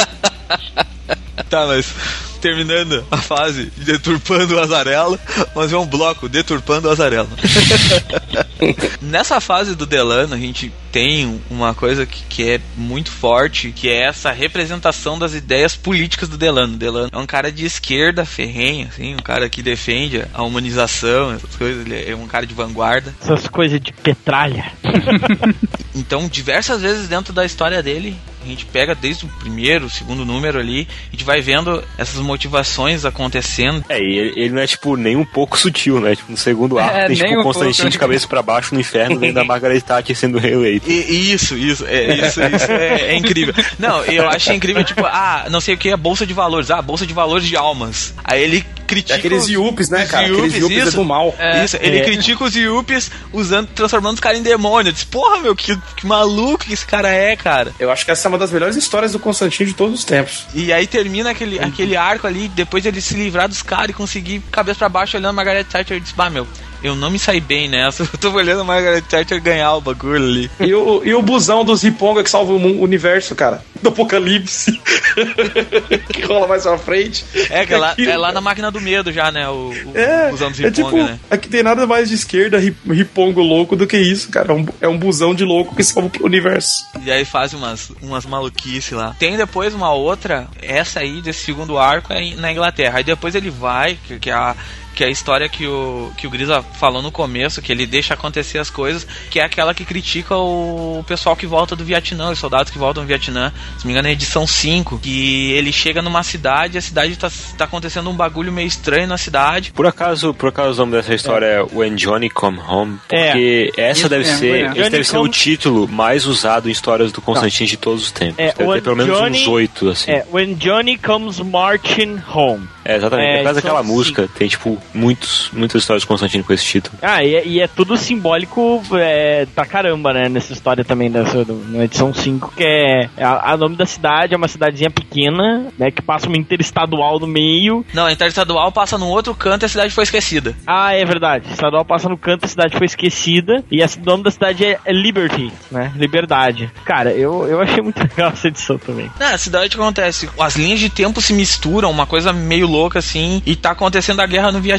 [1.49, 1.93] Tá, mas
[2.41, 5.19] terminando a fase de deturpando o Azarelo,
[5.55, 7.29] mas é um bloco deturpando o Azarelo.
[9.03, 13.89] Nessa fase do Delano, a gente tem uma coisa que, que é muito forte, que
[13.89, 16.77] é essa representação das ideias políticas do Delano.
[16.77, 21.55] Delano é um cara de esquerda ferrenha, assim, um cara que defende a humanização, essas
[21.57, 23.15] coisas, ele é um cara de vanguarda.
[23.21, 24.73] Essas coisas de petralha.
[25.93, 30.24] Então, diversas vezes dentro da história dele, a gente pega desde o primeiro, o segundo
[30.24, 33.85] número ali, a gente vai vendo essas motivações acontecendo.
[33.88, 36.16] É, e ele, ele não é, tipo, nem um pouco sutil, né?
[36.16, 37.90] Tipo, no segundo arco É, tem, nem tipo, um o Constantine pouco.
[37.90, 40.90] de cabeça pra baixo no inferno, vendo a Margaret Thatcher sendo reeleito.
[40.90, 43.55] E, isso, isso, é, isso, isso é, é incrível.
[43.79, 46.81] Não, eu acho incrível, tipo, ah, não sei o que é bolsa de valores, ah,
[46.83, 48.14] bolsa de valores de almas.
[48.24, 49.14] Aí ele critica.
[49.14, 50.24] É aqueles os- Yuppies, né, cara?
[50.26, 50.96] Aqueles Yuppies, Yuppies é isso.
[50.96, 51.35] do mal.
[51.64, 52.05] Isso, ele É.
[52.05, 54.88] critica os Yuppies usando, transformando os caras em demônio.
[54.88, 57.72] Eu disse, porra, meu, que, que maluco que esse cara é, cara.
[57.79, 60.47] Eu acho que essa é uma das melhores histórias do Constantino de todos os tempos.
[60.55, 64.40] E aí termina aquele, aquele arco ali, depois ele se livrar dos caras e conseguir
[64.51, 66.47] cabeça pra baixo olhando a Margaret Thatcher e disse, bah, meu,
[66.83, 68.03] eu não me saí bem nessa.
[68.12, 70.51] Eu tô olhando a Margaret Thatcher ganhar o bagulho ali.
[70.61, 73.62] E o, e o busão dos Riponga que salva o universo, cara.
[73.83, 74.79] Do Apocalipse.
[76.12, 77.25] que rola mais pra frente.
[77.51, 79.49] É, que é lá, Aquilo, é lá na máquina do medo já, né?
[79.49, 81.21] O, o É, busão dos é tipo, Riponga, né?
[81.31, 84.53] aqui tem nada mais de esquerda, ri- ripongo louco do que isso, cara.
[84.53, 86.85] É um, é um busão de louco que salva o universo.
[87.05, 89.14] E aí faz umas, umas maluquices lá.
[89.19, 92.99] Tem depois uma outra, essa aí desse segundo arco é na Inglaterra.
[92.99, 94.55] Aí depois ele vai, que, que é a.
[95.01, 98.13] Que é a história que o, que o Grisa falou no começo, que ele deixa
[98.13, 102.39] acontecer as coisas, que é aquela que critica o pessoal que volta do Vietnã, os
[102.39, 103.51] soldados que voltam do Vietnã.
[103.79, 104.99] Se não me engano, é a edição 5.
[104.99, 109.17] Que ele chega numa cidade, a cidade tá, tá acontecendo um bagulho meio estranho na
[109.17, 109.73] cidade.
[109.73, 112.99] Por acaso, por acaso o nome dessa história é When Johnny Come Home?
[113.09, 114.67] Porque essa Isso deve mesmo, ser, é.
[114.67, 118.13] esse Johnny deve ser o título mais usado em histórias do Constantine de todos os
[118.13, 118.39] tempos.
[118.39, 120.11] É, deve ter pelo menos Johnny- uns oito, assim.
[120.11, 122.69] É, When Johnny Comes Marching Home.
[122.85, 123.27] É, exatamente.
[123.29, 126.64] É, É, por causa daquela música, tem, tipo, muitos, muitas histórias do Constantine com esse
[126.64, 126.96] título.
[127.03, 130.29] Ah, e, é- e é tudo simbólico é, pra caramba, né?
[130.29, 133.87] Nessa história também, dessa, do- na edição 5, que é, é a, a nome da
[133.87, 135.90] cidade, é uma cidadezinha pequena, né?
[135.90, 137.85] Que passa uma interestadual no meio.
[137.94, 140.55] Não, a interestadual passa num outro canto e a cidade foi esquecida.
[140.66, 141.50] Ah, é verdade.
[141.50, 143.64] Estadual passa no canto, a cidade foi esquecida.
[143.70, 145.92] E esse- o nome da cidade é é Liberty, né?
[145.96, 146.70] Liberdade.
[146.85, 149.11] Cara, eu, eu achei muito legal essa edição também.
[149.18, 153.42] Na cidade que acontece, as linhas de tempo se misturam, uma coisa meio louca assim,
[153.46, 154.69] e tá acontecendo a guerra no Vietnã,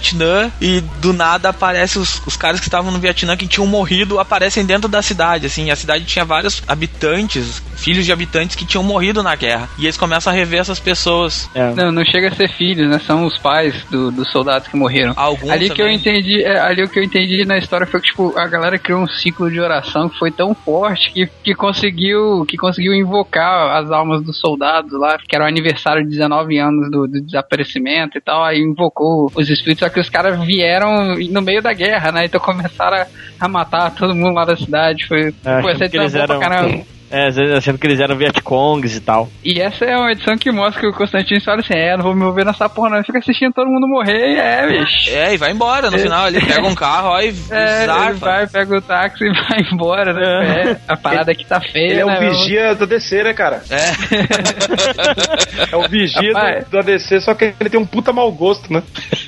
[0.60, 4.66] e do nada aparece os, os caras que estavam no Vietnã que tinham morrido, aparecem
[4.66, 9.22] dentro da cidade, assim, a cidade tinha vários habitantes, filhos de habitantes que tinham morrido
[9.24, 11.50] na guerra, e eles começam a rever essas pessoas.
[11.56, 11.74] É.
[11.74, 13.00] Não, não chega a ser filhos, né?
[13.00, 15.14] São os pais do- dos soldados que morreram.
[15.16, 18.08] Alguns ali que eu entendi, é, ali o que eu entendi na história foi que
[18.08, 22.46] tipo a galera criou um ciclo de oração que foi tão forte que, que conseguiu
[22.48, 26.90] que conseguiu invocar as almas dos soldados lá, que era o aniversário de 19 anos
[26.92, 31.42] do, do desaparecimento e tal, aí invocou os espíritos, só que os caras vieram no
[31.42, 32.26] meio da guerra, né?
[32.26, 33.08] Então começaram a,
[33.40, 36.36] a matar todo mundo lá da cidade, foi, É, pô, essa edição eles boa pra
[36.36, 36.40] eram.
[36.50, 36.84] caramba.
[37.12, 39.30] É, achando que eles eram Vietcongs e tal.
[39.44, 42.16] E essa é uma edição que mostra que o Constantino fala assim, é, não vou
[42.16, 45.10] me mover nessa porra não, ele fica assistindo todo mundo morrer, e é, bicho.
[45.10, 48.48] É, e vai embora no final, ele pega um carro ó, e É, ele vai,
[48.48, 50.72] pega o táxi e vai embora, né?
[50.72, 52.18] É, a parada aqui tá feia, Ele é né?
[52.18, 53.62] o vigia do ADC, né, cara?
[53.70, 53.92] É.
[55.72, 56.66] É o vigia Rapaz.
[56.66, 58.82] do, do ADC, só que ele tem um puta mau gosto, né?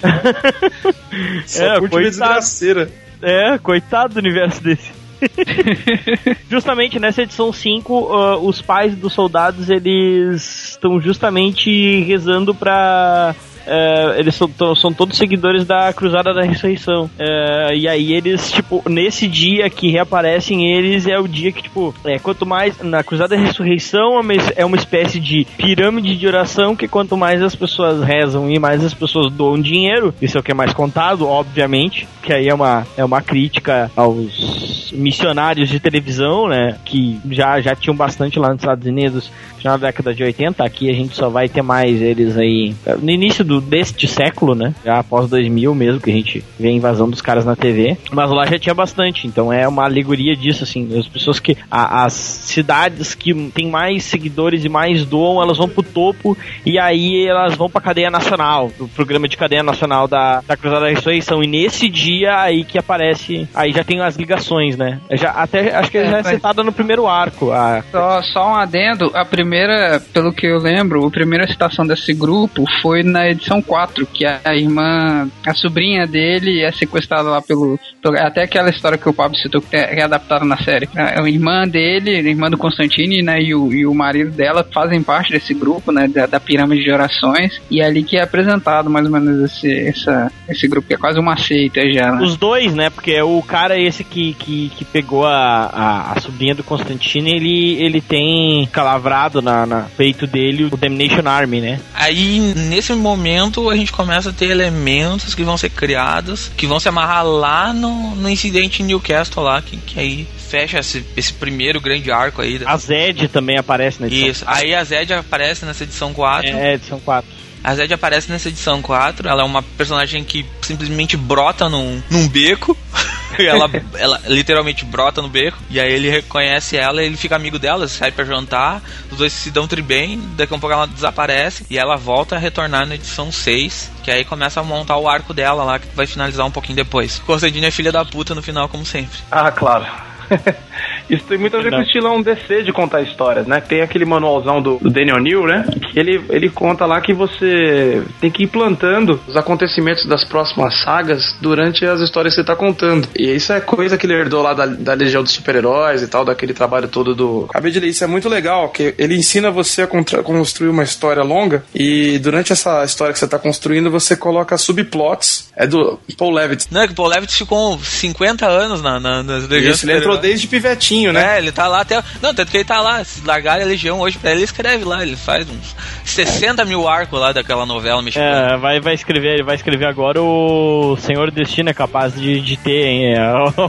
[1.46, 2.10] Só É, curte coitado.
[2.10, 2.90] desgraceira.
[3.22, 4.92] É, coitado do universo desse.
[6.50, 13.36] justamente nessa edição 5, ah, os pais dos soldados eles estão justamente rezando pra.
[13.66, 17.10] Eh, eles são, são todos seguidores da Cruzada da Ressurreição.
[17.18, 21.94] Eh, e aí eles, tipo, nesse dia que reaparecem eles, é o dia que, tipo,
[22.06, 22.82] é, quanto mais.
[22.82, 27.42] Na Cruzada da Ressurreição é é uma espécie de pirâmide de oração que quanto mais
[27.42, 30.74] as pessoas rezam e mais as pessoas doam dinheiro, isso é o que é mais
[30.74, 37.20] contado, obviamente, que aí é uma, é uma crítica aos missionários de televisão, né, que
[37.32, 39.32] já, já tinham bastante lá nos Estados Unidos
[39.64, 43.44] na década de 80, aqui a gente só vai ter mais eles aí no início
[43.44, 47.22] do, deste século, né, já após 2000 mesmo, que a gente vê a invasão dos
[47.22, 51.08] caras na TV, mas lá já tinha bastante, então é uma alegoria disso, assim, as
[51.08, 55.84] pessoas que, a- as cidades que tem mais seguidores e mais doam, elas vão pro
[55.84, 60.56] topo e aí elas vão pra cadeia nacional, o programa de cadeia nacional da, da
[60.58, 65.00] Cruzada da Ressurreição, e nesse dia aí que aparece, aí já tem as ligações, né,
[65.12, 68.56] já, até, acho que É, já é citada no primeiro arco, a, Só, só um
[68.56, 73.43] adendo, a primeira, pelo que eu lembro, a primeira citação desse grupo foi na edição
[73.62, 78.98] 4, que a irmã, a sobrinha dele é sequestrada lá pelo, pelo- até aquela história
[78.98, 80.90] que o Pablo citou que é readaptada na série.
[80.96, 85.02] A irmã dele, a irmã do Constantine, né, e o, e o marido dela fazem
[85.02, 88.90] parte desse grupo, né, da, da pirâmide de orações, e é ali que é apresentado
[88.90, 92.24] mais ou menos esse, essa, esse grupo, que é quase uma seita já, né?
[92.24, 92.90] Os dois, né?
[92.90, 97.84] Porque o cara esse que, que, que pegou a, a, a sobrinha do Constantine, ele,
[97.84, 101.80] ele tem calavrado na, na peito dele o Damnation Army, né?
[101.94, 103.33] Aí, nesse momento,
[103.70, 107.74] a gente começa a ter elementos que vão ser criados, que vão se amarrar lá
[107.74, 112.42] no, no incidente em Newcastle lá, que, que aí fecha esse, esse primeiro grande arco
[112.42, 112.62] aí.
[112.66, 114.28] A Zed também aparece na edição.
[114.28, 114.44] Isso.
[114.48, 116.50] Aí a Zed aparece nessa edição 4.
[116.50, 117.43] É, edição 4.
[117.64, 119.28] A Zed aparece nessa edição 4.
[119.28, 122.78] Ela é uma personagem que simplesmente brota num, num beco.
[123.40, 127.88] Ela, ela literalmente brota no beco, e aí ele reconhece ela, ele fica amigo dela,
[127.88, 128.80] sai para jantar,
[129.12, 132.38] os dois se dão tri bem, daqui a pouco ela desaparece, e ela volta a
[132.38, 136.06] retornar na edição 6, que aí começa a montar o arco dela lá, que vai
[136.06, 137.24] finalizar um pouquinho depois.
[137.26, 139.18] Constantine é filha da puta no final, como sempre.
[139.32, 139.88] Ah, claro.
[141.10, 143.62] Isso tem muito a ver com o estilão DC de contar histórias, né?
[143.62, 145.66] Tem aquele manualzão do, do Daniel New, né?
[145.92, 150.82] Que ele, ele conta lá que você tem que ir plantando os acontecimentos das próximas
[150.82, 153.08] sagas durante as histórias que você tá contando.
[153.16, 156.26] E isso é coisa que ele herdou lá da, da Legião dos Super-Heróis e tal,
[156.26, 157.46] daquele trabalho todo do.
[157.50, 161.24] Acabei de ler, isso é muito legal, que ele ensina você a construir uma história
[161.24, 165.52] longa e durante essa história que você tá construindo, você coloca subplots.
[165.56, 166.68] É do Paul Levitt.
[166.72, 169.98] Não, é que o Paul Levitt ficou 50 anos na, na, nas Legiões Isso, ele
[169.98, 171.36] entrou desde pivetinho, né?
[171.36, 171.96] É, ele tá lá até.
[172.22, 173.04] Não, tanto que ele tá lá.
[173.04, 175.02] Se largarem a Legião hoje pra ele, ele escreve lá.
[175.02, 175.76] Ele faz uns
[176.06, 178.54] 60 mil arcos lá daquela novela mexicana.
[178.54, 182.58] É, vai, vai escrever, ele vai escrever agora o Senhor Destino é capaz de, de
[182.58, 183.22] ter, hein, é,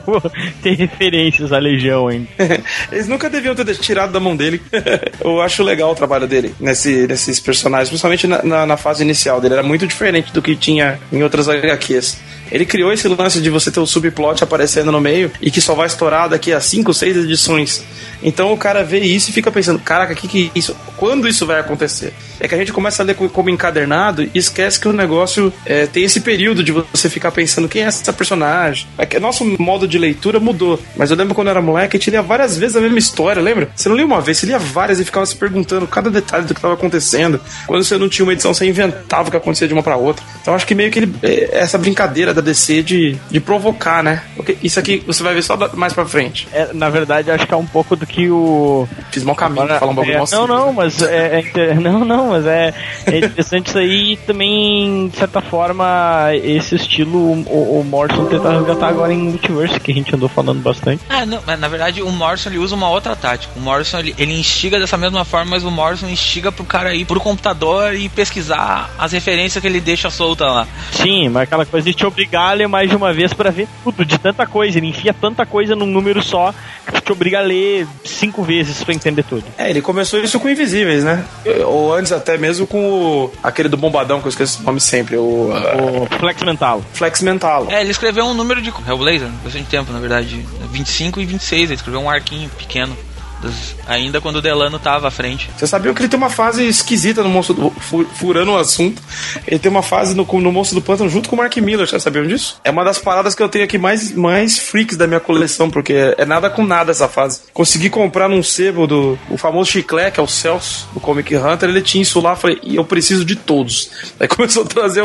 [0.62, 2.28] ter referências à Legião, hein?
[2.90, 4.60] Eles nunca deviam ter tirado da mão dele.
[5.20, 9.40] Eu acho legal o trabalho dele nesse, nesses personagens, principalmente na, na, na fase inicial
[9.40, 9.54] dele.
[9.54, 12.18] Era muito diferente do que tinha em outras HQs.
[12.54, 15.74] Ele criou esse lance de você ter o subplot aparecendo no meio e que só
[15.74, 17.82] vai estourar daqui a 5, 6 edições.
[18.24, 21.60] Então o cara vê isso e fica pensando, caraca, que que isso, quando isso vai
[21.60, 22.14] acontecer?
[22.40, 25.86] É que a gente começa a ler como encadernado e esquece que o negócio é,
[25.86, 28.86] tem esse período de você ficar pensando quem é essa personagem.
[28.98, 30.80] É que nosso modo de leitura mudou.
[30.96, 33.40] Mas eu lembro quando eu era moleque, a gente lia várias vezes a mesma história,
[33.40, 33.68] lembra?
[33.74, 36.54] Você não lia uma vez, você lia várias e ficava se perguntando cada detalhe do
[36.54, 37.40] que estava acontecendo.
[37.66, 40.24] Quando você não tinha uma edição, você inventava o que acontecia de uma para outra.
[40.40, 44.22] Então acho que meio que ele, é, essa brincadeira da DC de, de provocar, né?
[44.62, 46.48] Isso aqui você vai ver só mais pra frente.
[46.52, 48.88] É, na verdade, acho que é um pouco do que o.
[49.10, 52.28] Fiz mau caminho, Agora, falar um pouco é, Não, não, mas é, é, não, não,
[52.30, 52.74] mas é,
[53.06, 58.52] é interessante isso aí e também, de certa forma, esse estilo o, o Morrison tentar
[58.52, 61.02] resgatar agora em Multiverse, que a gente andou falando bastante.
[61.08, 63.52] Ah, não, na verdade, o Morrison ele usa uma outra tática.
[63.56, 67.04] O Morrison ele, ele instiga dessa mesma forma, mas o Morrison instiga pro cara ir
[67.04, 70.68] pro computador e pesquisar as referências que ele deixa solta lá.
[70.92, 73.68] Sim, mas aquela coisa de te obrigar a ler mais de uma vez para ver
[73.82, 74.78] tudo, de tanta coisa.
[74.78, 76.52] Ele enfia tanta coisa num número só
[76.92, 79.44] que te obriga a ler cinco vezes pra entender tudo.
[79.56, 81.24] É, ele começou isso com Invisíveis, né?
[81.66, 85.16] Ou antes até mesmo com o, aquele do Bombadão, que eu esqueço o nome sempre,
[85.16, 85.50] o...
[85.50, 86.82] O Flex Mental.
[86.92, 87.66] Flex Mental.
[87.70, 90.44] É, ele escreveu um número de Hellblazer, bastante tempo, na verdade.
[90.70, 92.96] 25 e 26, ele escreveu um arquinho pequeno
[93.86, 95.50] ainda quando o Delano tava à frente.
[95.56, 99.02] Você sabia que ele tem uma fase esquisita no Monstro do, furando o assunto.
[99.46, 101.98] Ele tem uma fase no, no Monstro do Pântano junto com o Mark Miller, já
[101.98, 102.60] sabiam disso?
[102.64, 106.14] É uma das paradas que eu tenho aqui mais, mais freaks da minha coleção, porque
[106.16, 107.42] é nada com nada essa fase.
[107.52, 111.68] Consegui comprar num sebo do o famoso chiclete, que é o Celso, do Comic Hunter,
[111.68, 113.90] ele tinha isso lá, falei, eu preciso de todos.
[114.18, 115.02] Aí começou a trazer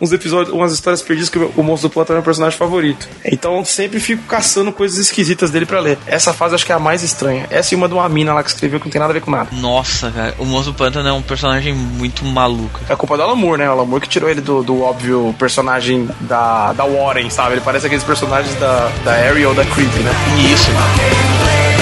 [0.00, 3.08] uns episódios, umas histórias perdidas que o Monstro do Pântano é meu personagem favorito.
[3.24, 5.98] Então sempre fico caçando coisas esquisitas dele para ler.
[6.06, 7.46] Essa fase acho que é a mais estranha.
[7.50, 9.30] Essa cima de uma mina lá que escreveu que não tem nada a ver com
[9.30, 9.48] nada.
[9.52, 12.80] Nossa, cara, o do Pântano é um personagem muito maluco.
[12.88, 13.68] É culpa do Alan Moore, né?
[13.68, 17.52] O Alan Moore que tirou ele do, do óbvio personagem da, da Warren, sabe?
[17.52, 20.12] Ele parece aqueles personagens da, da Ariel da Creep, né?
[20.52, 20.70] Isso.
[20.70, 21.75] ideia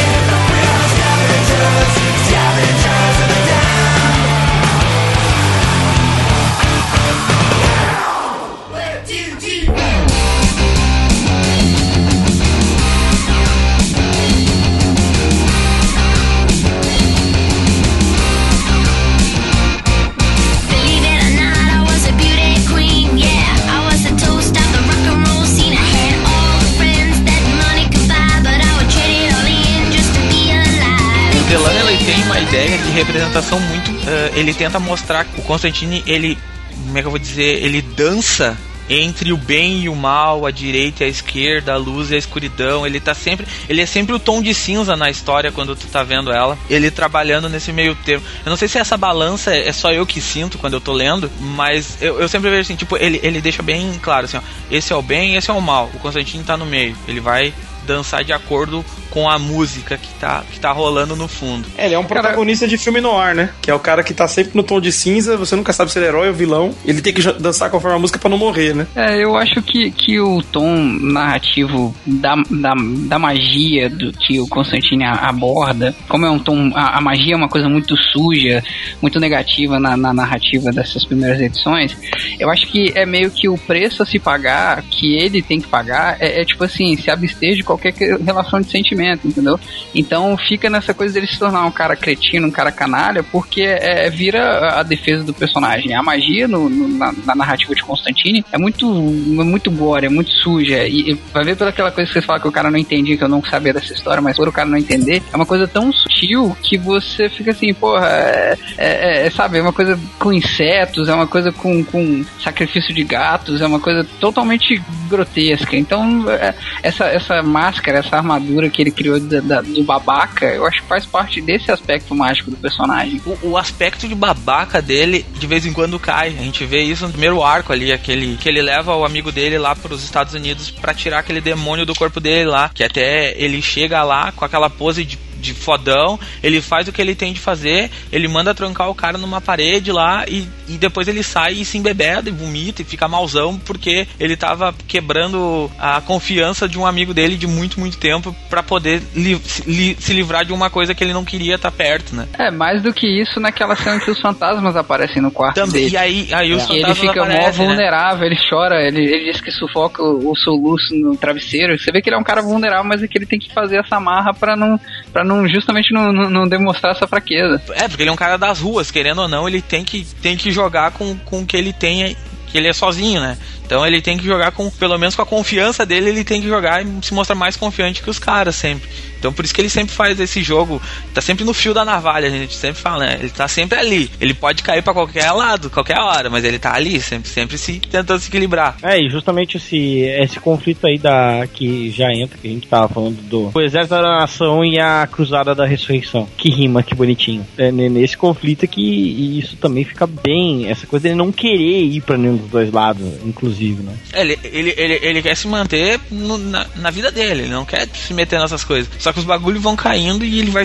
[33.15, 33.91] de representação muito.
[33.91, 36.37] Uh, ele tenta mostrar que o Constantine, ele.
[36.85, 37.63] Como é que eu vou dizer?
[37.63, 38.59] Ele dança
[38.91, 42.19] entre o bem e o mal, a direita e a esquerda, a luz e a
[42.19, 42.85] escuridão.
[42.85, 43.47] Ele tá sempre.
[43.69, 46.59] Ele é sempre o tom de cinza na história quando tu tá vendo ela.
[46.69, 48.25] Ele trabalhando nesse meio termo.
[48.45, 51.31] Eu não sei se essa balança é só eu que sinto quando eu tô lendo,
[51.39, 54.93] mas eu, eu sempre vejo assim, tipo, ele, ele deixa bem claro assim, ó, esse
[54.93, 55.89] é o bem, esse é o mal.
[55.95, 56.97] O Constantine tá no meio.
[57.07, 57.55] Ele vai
[57.87, 61.67] dançar de acordo com a música que tá, que tá rolando no fundo.
[61.79, 63.49] É, ele é um protagonista de filme no ar, né?
[63.63, 65.99] Que é o cara que tá sempre no tom de cinza, você nunca sabe se
[65.99, 66.75] ele é herói ou vilão.
[66.85, 68.87] Ele tem que dançar conforme a música para não morrer, né?
[68.97, 72.75] É, eu acho que, que o tom narrativo da, da,
[73.09, 76.73] da magia do que o Constantine aborda, como é um tom.
[76.75, 78.63] A, a magia é uma coisa muito suja,
[79.01, 81.97] muito negativa na, na narrativa dessas primeiras edições.
[82.39, 85.69] Eu acho que é meio que o preço a se pagar, que ele tem que
[85.69, 89.59] pagar, é, é tipo assim, se abster de qualquer que- relação de sentimento, entendeu?
[89.95, 94.09] Então fica nessa coisa dele se tornar um cara cretino, um cara canalha, porque é,
[94.11, 95.95] vira a defesa do personagem.
[95.95, 100.09] A magia no, no- na, na narrativa de Constantine é muito, é muito gore, é
[100.09, 100.85] muito suja.
[100.87, 103.25] E, e vai ver pelaquela coisa que vocês falam que o cara não entendia, que
[103.25, 105.93] eu não sabia dessa história, mas por o cara não entender, é uma coisa tão
[105.93, 111.09] sutil que você fica assim, porra, é, é- é, sabe, é uma coisa com insetos,
[111.09, 115.77] é uma coisa com, com sacrifício de gatos, é uma coisa totalmente grotesca.
[115.77, 120.67] Então, é, essa, essa máscara, essa armadura que ele criou da- da- do babaca, eu
[120.67, 123.21] acho que faz parte desse aspecto mágico do personagem.
[123.27, 126.29] O, o aspecto de babaca dele de vez em quando cai.
[126.29, 129.59] A gente vê isso no primeiro arco ali, aquele que ele leva o amigo dele
[129.59, 133.35] lá para os Estados Unidos pra tirar aquele demônio do corpo dele lá, que até
[133.41, 137.33] ele chega lá com aquela pose de de fodão, ele faz o que ele tem
[137.33, 141.53] de fazer, ele manda trancar o cara numa parede lá e, e depois ele sai
[141.55, 146.79] e se embebeda e vomita e fica malzão porque ele tava quebrando a confiança de
[146.79, 150.53] um amigo dele de muito, muito tempo pra poder li- se, li- se livrar de
[150.53, 152.27] uma coisa que ele não queria estar perto, né?
[152.39, 155.95] É, mais do que isso naquela cena que os fantasmas aparecem no quarto Também, dele.
[155.95, 157.75] e aí, aí os E ele fantasmas fica mó aparecem, né?
[157.75, 161.79] vulnerável, ele chora, ele, ele diz que sufoca o, o soluço no travesseiro.
[161.79, 163.79] Você vê que ele é um cara vulnerável, mas é que ele tem que fazer
[163.79, 164.79] essa marra pra não,
[165.13, 167.61] pra não justamente não, não, não demonstrar essa fraqueza.
[167.73, 170.37] É, porque ele é um cara das ruas, querendo ou não, ele tem que, tem
[170.37, 172.17] que jogar com, com o que ele tem,
[172.47, 173.37] que ele é sozinho, né?
[173.67, 176.49] Então ele tem que jogar com, pelo menos com a confiança dele, ele tem que
[176.49, 178.89] jogar e se mostrar mais confiante que os caras sempre.
[179.19, 180.81] Então por isso que ele sempre faz esse jogo,
[181.15, 183.17] tá sempre no fio da navalha, a gente sempre fala, né?
[183.21, 184.11] Ele tá sempre ali.
[184.21, 187.81] Ele pode cair pra qualquer lado, qualquer hora, mas ele tá ali, sempre, sempre se
[187.81, 188.77] tentando se equilibrar.
[188.83, 192.87] É, e justamente esse, esse conflito aí da que já entra, que a gente tava
[192.89, 196.29] falando do o Exército da Nação e a Cruzada da Ressurreição.
[196.37, 197.47] Que rima, que bonitinho.
[197.57, 202.03] É ne- nesse conflito que isso também fica bem, essa coisa dele não querer ir
[202.03, 203.97] pra nenhum dos dois lados, inclusive, né?
[204.13, 207.65] É, Ele, ele, ele, ele quer se manter no- na, na vida dele, ele não
[207.65, 208.91] quer se meter nessas coisas.
[208.99, 210.65] Só que os bagulhos vão caindo e ele vai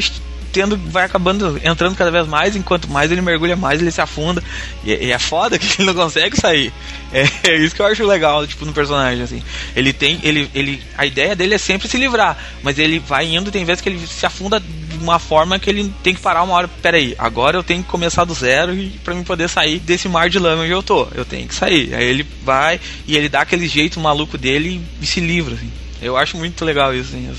[0.52, 4.44] tendo, vai acabando entrando cada vez mais, enquanto mais ele mergulha, mais ele se afunda.
[4.84, 6.74] E, e é foda que ele não consegue sair.
[7.12, 9.44] É, é isso que eu acho legal, tipo, no personagem, assim.
[9.76, 10.20] Ele tem.
[10.24, 13.82] Ele, ele, a ideia dele é sempre se livrar, mas ele vai indo, tem vezes
[13.82, 16.68] que ele se afunda de uma forma que ele tem que parar uma hora.
[16.68, 20.30] Peraí, agora eu tenho que começar do zero e para mim poder sair desse mar
[20.30, 21.08] de lama onde eu tô.
[21.14, 21.94] Eu tenho que sair.
[21.94, 25.72] Aí ele vai e ele dá aquele jeito maluco dele e, se livra, assim.
[26.02, 27.30] Eu acho muito legal isso, assim,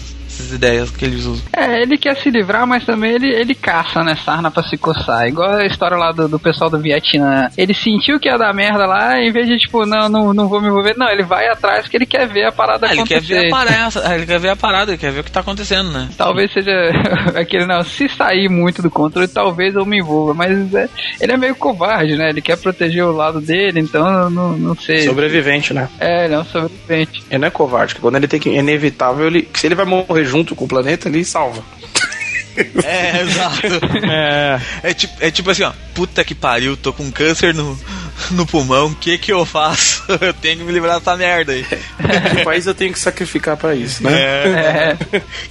[0.40, 1.44] essas, ideias que eles usam.
[1.52, 5.28] É, ele quer se livrar, mas também ele, ele caça, né, sarna pra se coçar.
[5.28, 7.50] Igual a história lá do, do pessoal do Vietnã.
[7.56, 10.60] Ele sentiu que ia dar merda lá, em vez de, tipo, não, não, não vou
[10.60, 10.94] me envolver.
[10.96, 13.40] Não, ele vai atrás porque ele quer ver a parada Ah, ele quer acontecer.
[13.40, 15.90] ver a parada, ele quer ver a parada, ele quer ver o que tá acontecendo,
[15.90, 16.08] né?
[16.16, 16.72] Talvez seja
[17.34, 20.34] aquele, não, se sair muito do controle, talvez eu me envolva.
[20.34, 20.88] Mas é,
[21.20, 22.30] ele é meio covarde, né?
[22.30, 25.00] Ele quer proteger o lado dele, então eu não, não sei.
[25.00, 25.88] Sobrevivente, né?
[25.98, 27.22] É, ele é um sobrevivente.
[27.30, 28.50] Ele não é covarde, que quando ele tem que.
[28.50, 29.48] É inevitável, ele.
[29.54, 31.62] Se ele vai morrer junto com o planeta, ele salva.
[32.84, 33.80] É, exato.
[34.10, 37.78] É, É tipo, é tipo assim, ó, puta que pariu, tô com câncer no,
[38.32, 40.02] no pulmão, o que que eu faço?
[40.20, 41.64] Eu tenho que me livrar dessa merda aí.
[41.64, 44.12] que país eu tenho que sacrificar pra isso, né?
[44.12, 44.96] É.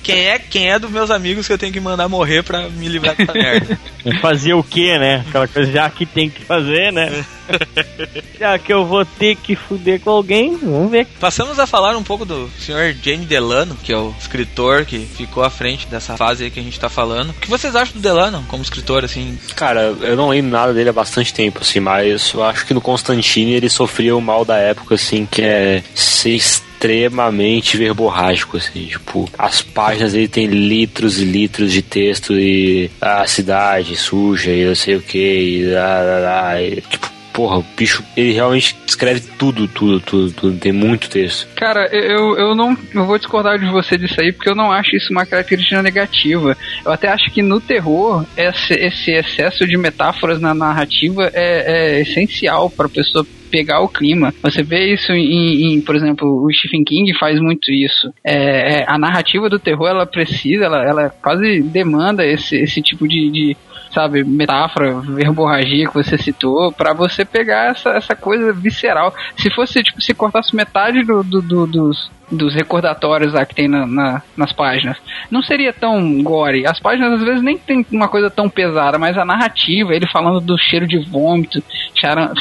[0.03, 2.87] Quem é, quem é dos meus amigos que eu tenho que mandar morrer pra me
[2.87, 3.79] livrar dessa merda?
[4.21, 5.23] fazer o que, né?
[5.29, 7.25] Aquela coisa já que tem que fazer, né?
[8.39, 11.07] já que eu vou ter que fuder com alguém, vamos ver.
[11.19, 12.95] Passamos a falar um pouco do Sr.
[13.01, 16.63] Jamie Delano, que é o escritor que ficou à frente dessa fase aí que a
[16.63, 17.31] gente tá falando.
[17.31, 19.37] O que vocês acham do Delano como escritor, assim?
[19.55, 22.81] Cara, eu não lembro nada dele há bastante tempo, assim, mas eu acho que no
[22.81, 29.29] Constantine ele sofria o mal da época, assim, que é ser extremamente verborrágico, assim, tipo,
[29.37, 34.75] as páginas ele tem litros e litros de texto e a cidade suja e eu
[34.75, 39.21] sei o que, e, lá, lá, lá, e, tipo, porra, o bicho, ele realmente escreve
[39.37, 41.47] tudo, tudo, tudo, tudo, tem muito texto.
[41.55, 44.95] Cara, eu, eu não eu vou discordar de você disso aí, porque eu não acho
[44.95, 46.57] isso uma característica negativa.
[46.85, 52.01] Eu até acho que no terror, esse, esse excesso de metáforas na narrativa é, é
[52.01, 54.33] essencial para a pessoa pegar o clima.
[54.41, 58.13] Você vê isso em, em, por exemplo, o Stephen King faz muito isso.
[58.23, 63.07] É, é, a narrativa do terror, ela precisa, ela, ela quase demanda esse, esse tipo
[63.07, 63.57] de, de
[63.91, 69.13] sabe, metáfora, verborragia que você citou, para você pegar essa, essa coisa visceral.
[69.37, 73.67] Se fosse, tipo, se cortasse metade do, do, do- dos, dos recordatórios lá que tem
[73.67, 74.97] na, na- nas páginas,
[75.31, 76.65] não seria tão gore.
[76.67, 80.39] As páginas às vezes nem tem uma coisa tão pesada, mas a narrativa, ele falando
[80.39, 81.61] do cheiro de vômito,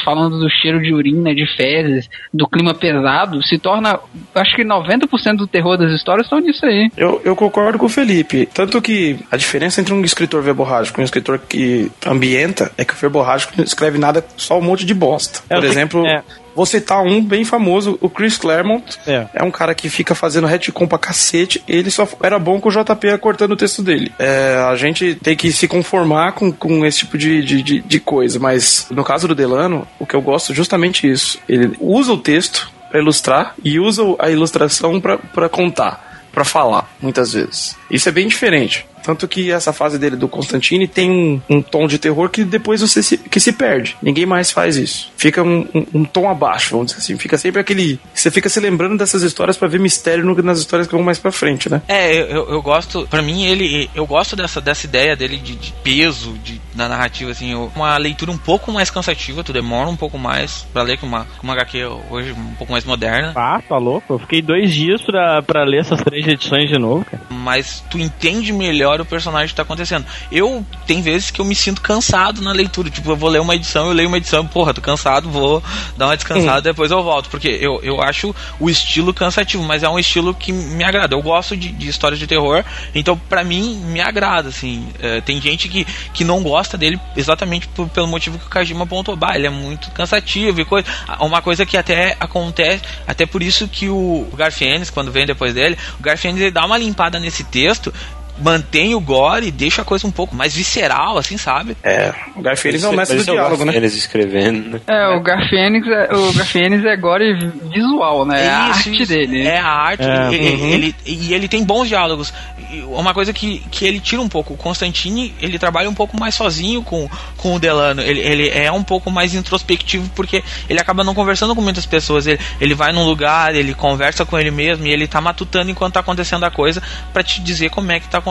[0.03, 3.99] falando do cheiro de urina, de fezes, do clima pesado, se torna,
[4.35, 6.89] acho que 90% do terror das histórias estão nisso aí.
[6.97, 8.47] Eu, eu concordo com o Felipe.
[8.53, 12.93] Tanto que a diferença entre um escritor verborrágico e um escritor que ambienta é que
[12.93, 15.39] o verborrágico não escreve nada, só um monte de bosta.
[15.49, 16.23] É, Por eu- exemplo, é.
[16.55, 18.97] Vou citar um bem famoso, o Chris Claremont.
[19.07, 19.27] É.
[19.33, 21.63] É um cara que fica fazendo retcon pra cacete.
[21.67, 24.11] Ele só era bom com o JP cortando o texto dele.
[24.19, 27.99] É, a gente tem que se conformar com, com esse tipo de, de, de, de
[27.99, 28.39] coisa.
[28.39, 31.39] Mas no caso do Delano, o que eu gosto é justamente isso.
[31.47, 37.33] Ele usa o texto pra ilustrar e usa a ilustração pra contar, pra falar, muitas
[37.33, 37.75] vezes.
[37.89, 38.85] Isso é bem diferente.
[39.03, 42.81] Tanto que essa fase dele do Constantine tem um, um tom de terror que depois
[42.81, 43.95] você se, que se perde.
[44.01, 45.11] Ninguém mais faz isso.
[45.17, 47.17] Fica um, um- um tom abaixo, vamos dizer assim.
[47.17, 47.99] Fica sempre aquele.
[48.13, 51.19] Você fica se lembrando dessas histórias pra ver mistério no- nas histórias que vão mais
[51.19, 51.81] pra frente, né?
[51.87, 55.73] É, eu, eu- gosto, pra mim ele, eu gosto dessa, dessa ideia dele de, de
[55.83, 59.95] peso de, na narrativa, assim, eu- uma leitura um pouco mais cansativa, tu demora um
[59.95, 63.61] pouco mais pra ler que uma, que uma HQ hoje um pouco mais moderna, Ah,
[63.67, 64.13] tá louco?
[64.13, 67.23] Eu fiquei dois dias pra, pra ler essas três edições de novo, cara.
[67.29, 70.05] mas tu entende melhor o personagem que tá acontecendo.
[70.31, 73.55] Eu, tem vezes que eu me sinto cansado na leitura, tipo, eu vou ler uma
[73.55, 75.61] edição, eu leio uma edição, porra, tô cansado, vou
[75.97, 79.89] dar uma descansada, depois eu volto, porque eu, eu acho o estilo cansativo, mas é
[79.89, 81.15] um estilo que me agrada.
[81.15, 82.63] Eu gosto de, de histórias de terror,
[82.95, 84.87] então pra mim me agrada, assim.
[84.99, 88.83] É, tem gente que, que não gosta dele exatamente por- pelo motivo que o Kajima
[88.83, 90.87] apontou, bah, ele é muito cansativo e coisa.
[91.19, 95.77] Uma coisa que até acontece, até por isso que o Garfienes, quando vem depois dele,
[95.99, 97.93] o Garfienes ele dá uma limpada nesse texto,
[98.41, 101.75] mantém o gore e deixa a coisa um pouco mais visceral, assim, sabe?
[101.83, 102.13] É.
[102.35, 103.75] O Fawkes é o mestre do diálogo, né?
[103.75, 104.69] Eles escrevendo.
[104.69, 104.81] né?
[104.87, 107.33] É, o Garfênix é, o Garfênix é gore
[107.73, 108.45] visual, né?
[108.45, 109.11] É, a isso, arte isso.
[109.13, 109.47] dele.
[109.47, 110.03] É a arte.
[110.03, 110.69] É, e- e- uhum.
[110.69, 112.33] ele, e ele tem bons diálogos.
[112.71, 114.53] E Uma coisa que, que ele tira um pouco.
[114.53, 118.01] O Constantine, ele trabalha um pouco mais sozinho com, com o Delano.
[118.01, 122.27] Ele, ele é um pouco mais introspectivo porque ele acaba não conversando com muitas pessoas.
[122.27, 125.93] Ele, ele vai num lugar, ele conversa com ele mesmo e ele tá matutando enquanto
[125.95, 126.81] tá acontecendo a coisa
[127.11, 128.28] pra te dizer como é que tá acontecendo.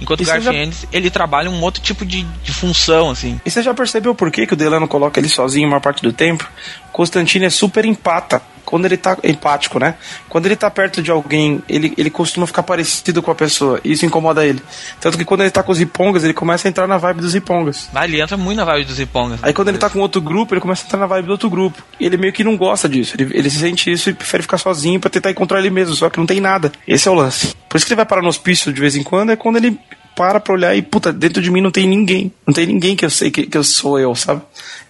[0.00, 0.52] Enquanto o você já-
[0.92, 3.40] ele trabalha um outro tipo de, de função, assim.
[3.44, 6.02] E você já percebeu por que, que o Delano coloca ele sozinho a maior parte
[6.02, 6.48] do tempo?
[6.92, 8.42] Constantino é super empata.
[8.64, 9.96] Quando ele tá empático, né?
[10.28, 13.78] Quando ele tá perto de alguém, ele, ele costuma ficar parecido com a pessoa.
[13.84, 14.62] E isso incomoda ele.
[14.98, 17.34] Tanto que quando ele tá com os ripongas, ele começa a entrar na vibe dos
[17.34, 17.90] ripongas.
[17.92, 19.40] Mas ele entra muito na vibe dos Ipongas.
[19.42, 21.50] Aí quando ele tá com outro grupo, ele começa a entrar na vibe do outro
[21.50, 21.82] grupo.
[22.00, 23.14] E ele meio que não gosta disso.
[23.18, 25.94] Ele, ele sente isso e prefere ficar sozinho pra tentar encontrar ele mesmo.
[25.94, 26.72] Só que não tem nada.
[26.88, 27.54] Esse é o lance.
[27.68, 29.78] Por isso que ele vai parar no hospício de vez em quando, é quando ele
[30.14, 32.32] para pra olhar e, puta, dentro de mim não tem ninguém.
[32.46, 34.42] Não tem ninguém que eu sei que, que eu sou eu, sabe?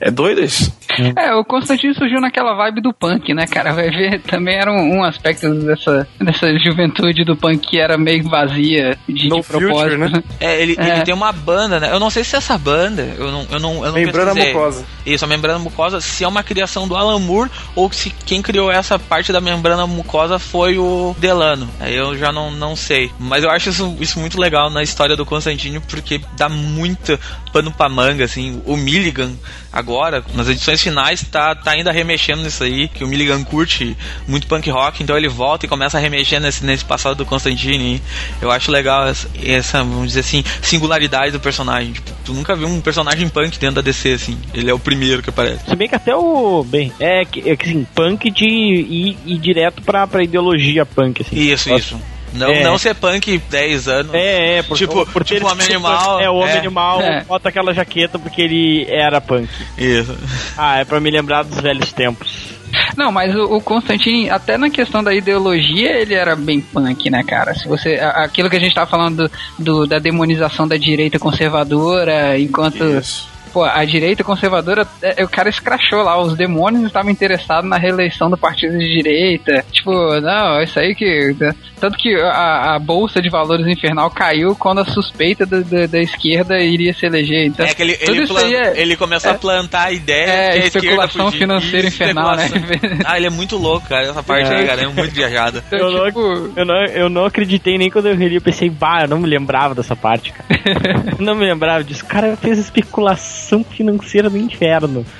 [0.04, 0.72] É doido isso?
[1.16, 3.72] É, o Constantino surgiu naquela vibe do punk, né, cara?
[3.72, 8.24] Vai ver, também era um, um aspecto dessa, dessa juventude do punk que era meio
[8.28, 9.90] vazia de, No de propósito.
[9.90, 10.22] future, né?
[10.40, 10.96] É, ele, É.
[10.96, 11.88] ele tem uma banda, né?
[11.92, 14.84] Eu não sei se essa banda, eu não, eu não, eu não Membrana mucosa.
[15.06, 18.70] Isso, a membrana mucosa, se é uma criação do Alan Moore ou se quem criou
[18.72, 21.68] essa parte da membrana mucosa foi o Delano.
[21.78, 23.10] Aí eu já não, não sei.
[23.20, 27.18] Mas eu acho isso, isso muito legal na história do Constantino porque dá muito
[27.52, 28.60] pano pra manga, assim.
[28.66, 29.30] O Milligan,
[29.72, 29.91] agora,
[30.34, 34.70] nas edições finais, tá, tá ainda remexendo nisso aí, que o Milligan curte muito punk
[34.70, 38.00] rock, então ele volta e começa a remexer nesse, nesse passado do Constantine.
[38.40, 41.92] Eu acho legal essa, essa, vamos dizer assim, singularidade do personagem.
[41.92, 44.38] Tipo, tu nunca viu um personagem punk dentro da DC, assim.
[44.54, 45.64] Ele é o primeiro que aparece.
[45.68, 46.64] Se bem que até o.
[46.64, 51.36] Bem, é que, é assim, punk de ir, ir direto pra, pra ideologia punk, assim.
[51.36, 51.80] Isso, Nossa.
[51.80, 52.00] isso.
[52.32, 52.62] Não, É.
[52.62, 54.14] não ser punk 10 anos.
[54.14, 56.20] É, é, por, Tipo- por ter tipo o Homem sido Animal.
[56.20, 56.58] É, o Homem é.
[56.58, 57.24] Animal É.
[57.24, 59.48] bota aquela jaqueta porque ele era punk.
[59.76, 60.16] Isso.
[60.56, 62.52] Ah, é pra me lembrar dos velhos tempos.
[62.96, 67.22] Não, mas o, o Constantine, até na questão da ideologia, ele era bem punk, né,
[67.22, 67.54] cara?
[67.54, 67.96] Se você.
[67.96, 69.28] Aquilo que a gente tava falando
[69.58, 72.82] do, do- da demonização da direita conservadora, enquanto.
[72.84, 73.28] Isso.
[73.52, 78.30] Pô, a direita conservadora, é, o cara escrachou lá, os demônios estavam interessados na reeleição
[78.30, 79.64] do partido de direita.
[79.70, 81.36] Tipo, não, isso aí que.
[81.78, 86.00] Tanto que a, a bolsa de valores infernal caiu quando a suspeita da, da, da
[86.00, 87.44] esquerda iria se eleger.
[87.46, 89.86] Então, É que ele, tudo ele, isso plan- aí é, ele começou é- a plantar
[89.88, 92.48] a ideia é, que a especulação podia- financeira Isso, infernal, né?
[93.04, 94.04] Ah, ele é muito louco, cara.
[94.06, 94.56] Essa parte É.
[94.58, 95.62] aí, cara, é muito viajada.
[95.66, 98.70] então, Eu, tipo, não, eu, não, eu não acreditei nem quando eu reli, eu pensei,
[98.70, 100.46] bah, eu não me lembrava dessa parte, cara.
[101.18, 102.04] Eu não me lembrava disso.
[102.04, 105.04] O cara fez especulação financeira do inferno.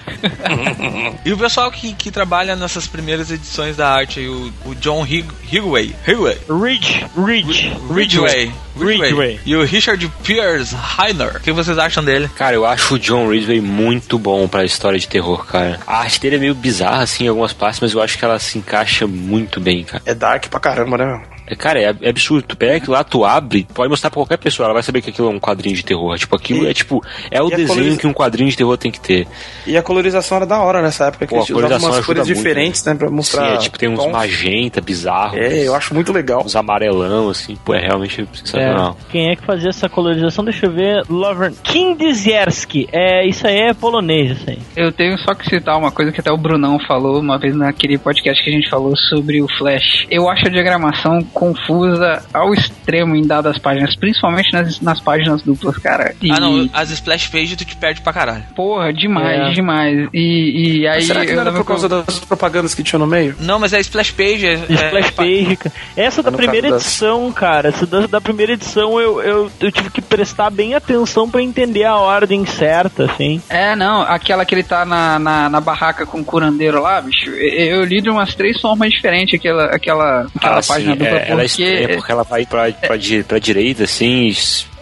[1.25, 5.07] E o pessoal que, que trabalha nessas primeiras edições da arte, aí, o, o John
[5.07, 9.41] Hig Higway, Higway, Ridge, Ridge, Ridgway, Ridgway.
[9.45, 11.37] e o Richard Pierce Heiner.
[11.37, 12.29] O que vocês acham dele?
[12.37, 15.79] Cara, eu acho o John Ridgway muito bom pra história de terror, cara.
[15.87, 18.39] A arte dele é meio bizarra, assim, em algumas partes, mas eu acho que ela
[18.39, 20.03] se encaixa muito bem, cara.
[20.07, 21.23] É dark pra caramba, né?
[21.53, 21.59] Meu?
[21.59, 22.45] Cara, é, é absurdo.
[22.49, 25.11] Tu pega aquilo lá, tu abre, pode mostrar pra qualquer pessoa, ela vai saber que
[25.11, 26.17] aquilo é um quadrinho de terror.
[26.19, 28.91] Tipo, aquilo E- é tipo, é o desenho coloriza- que um quadrinho de terror tem
[28.91, 29.27] que ter.
[29.67, 32.27] E a colorização era da hora nessa época, que Pô, a usavam colorização umas cores
[32.27, 33.55] muito, diferentes, né, pra Sim, mostrar.
[33.55, 34.13] é, tipo, tem uns tons.
[34.13, 35.39] magenta bizarros.
[35.39, 36.43] É, eu acho muito legal.
[36.45, 38.97] Uns amarelão, assim, pô, é realmente sensacional.
[39.09, 40.45] É, quem é que fazia essa colorização?
[40.45, 41.03] Deixa eu ver.
[41.09, 41.53] Lover.
[41.63, 42.89] Kindizierski.
[42.93, 44.59] É, isso aí é polonês, isso aí.
[44.77, 47.99] Eu tenho só que citar uma coisa que até o Brunão falou uma vez naquele
[47.99, 50.07] podcast que a gente falou sobre o Flash.
[50.11, 55.77] Eu acho a diagramação confusa ao extremo em dadas páginas, principalmente nas, nas páginas duplas,
[55.79, 56.15] cara.
[56.23, 58.45] E, Ah, não, as splash pages tu te perde pra caralho.
[58.55, 59.51] Porra, demais, É.
[59.51, 60.09] demais.
[60.15, 60.97] E, e aí.
[60.99, 63.35] Mas será que não era por causa das propagandas que tinha no meio?
[63.41, 64.55] Não, mas a splash page é.
[64.55, 65.57] Splash é, Page.
[65.57, 65.75] cara.
[65.97, 69.51] Essa da no primeira caso das- edição, cara, essa da, da primeira edição eu, eu,
[69.61, 73.43] eu tive que prestar bem atenção pra entender a ordem certa, assim.
[73.49, 77.31] É, não, aquela que ele tá na, na, na barraca com o curandeiro lá, bicho.
[77.31, 81.17] Eu, eu li de umas três formas diferentes aquela, aquela, aquela Ah, sim, página dupla,
[81.23, 81.63] é, ela é porque.
[81.63, 82.97] estranha porque ela vai pra, pra,
[83.27, 84.33] pra direita, assim,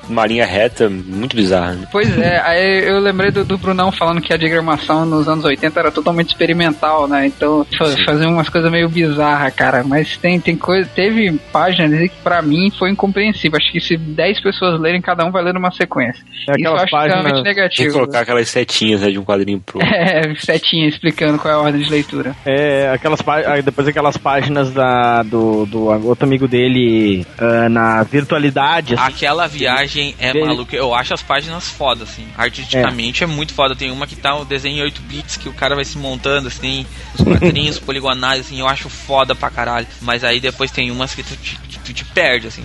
[0.09, 1.73] uma linha reta, muito bizarra.
[1.75, 1.87] Né?
[1.91, 5.79] Pois é, aí eu lembrei do, do Brunão falando que a diagramação nos anos 80
[5.81, 7.27] era totalmente experimental, né?
[7.27, 7.67] Então
[8.05, 9.85] fazia umas coisas meio bizarras, cara.
[9.85, 10.89] Mas tem, tem coisa.
[10.95, 13.59] Teve páginas que pra mim foi incompreensível.
[13.61, 16.23] Acho que se 10 pessoas lerem, cada um vai ler numa sequência.
[16.33, 17.93] Isso eu Aquelas acho páginas- extremamente Tem que negativo.
[17.95, 19.91] colocar aquelas setinhas né, de um quadrinho pro outro.
[20.01, 22.35] É, setinha explicando qual é a ordem de leitura.
[22.45, 23.21] É, aquelas
[23.65, 28.95] depois aquelas páginas da, do, do outro amigo dele ah, na virtualidade.
[28.95, 29.03] assim.
[29.05, 30.75] Aquela viagem é Dele- maluca.
[30.77, 32.27] Eu acho as páginas foda, assim.
[32.37, 33.27] Artisticamente é.
[33.27, 33.75] muito foda.
[33.77, 36.49] Tem uma que tá o desenho em 8 bits, que o cara vai se montando,
[36.49, 39.87] assim, os quadrinhos poligonais, assim, eu acho foda pra caralho.
[40.01, 42.65] Mas aí depois tem umas que tu te, tu te perde, assim.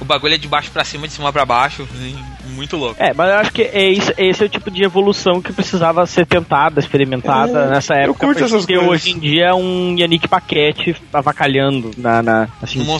[0.00, 2.18] O bagulho é de baixo pra cima, de cima pra baixo, assim,
[2.50, 2.96] muito louco.
[3.02, 6.04] É, mas eu acho que é isso, esse é o tipo de evolução que precisava
[6.06, 8.26] ser tentada, experimentada É, nessa eu época.
[8.26, 8.90] curto pra essas ter coisas.
[8.90, 12.96] hoje em dia um Yannick Paquete avacalhando, na, na, assim, um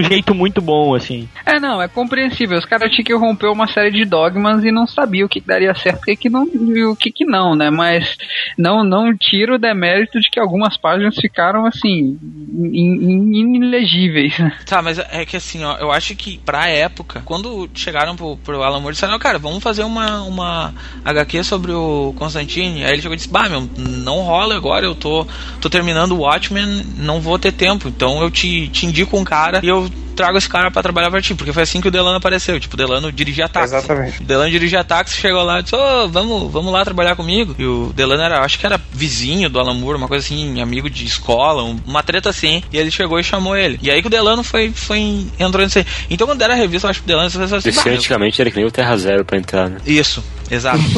[0.00, 0.08] né?
[0.08, 1.28] jeito muito bom, assim.
[1.46, 2.58] É, não, é compreensível.
[2.58, 5.74] Os caras tinham que romper uma série de dogmas e não sabia o que daria
[5.74, 7.70] certo e o que, não, e o que, que não, né?
[7.70, 8.16] Mas
[8.58, 12.18] não, não tira o demérito de que algumas páginas ficaram assim,
[12.62, 14.38] in- in- inelegíveis.
[14.38, 14.52] né?
[14.66, 18.62] Tá, mas é que assim, ó, eu acho que pra época, quando chegaram pro, pro
[18.62, 20.74] Alan Moore, disseram, cara, vamos fazer uma, uma
[21.04, 22.84] HQ sobre o Constantine.
[22.84, 25.26] Aí ele chegou e disse, bah, meu, não rola agora, eu tô,
[25.60, 27.88] tô terminando o Watchmen, não vou ter tempo.
[27.88, 29.90] Então eu te, te indico um cara e eu
[30.20, 31.34] trago esse cara pra trabalhar pra ti.
[31.34, 32.58] Porque foi assim que o Delano apareceu.
[32.60, 33.74] Tipo, o Delano dirigia táxi.
[33.74, 34.20] Exatamente.
[34.22, 37.54] O Delano dirigia táxi, chegou lá e disse, ô, vamos, vamos lá trabalhar comigo.
[37.58, 40.90] E o Delano era, acho que era vizinho do Alan Moore, uma coisa assim, amigo
[40.90, 42.62] de escola, um- uma treta assim.
[42.72, 43.78] E ele chegou e chamou ele.
[43.82, 45.86] E aí que o Delano foi, foi entrou nisso aí.
[46.10, 48.56] Então quando era a revista, eu acho que o Delano assim, Esse antigamente era que
[48.56, 49.78] nem o Terra Zero pra entrar, né?
[49.86, 50.82] Isso, exato.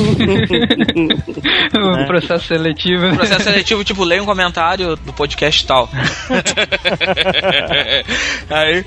[1.75, 3.15] o processo seletivo.
[3.15, 5.91] Processo seletivo, tipo, leia um comentário do podcast tal.
[8.51, 8.85] aí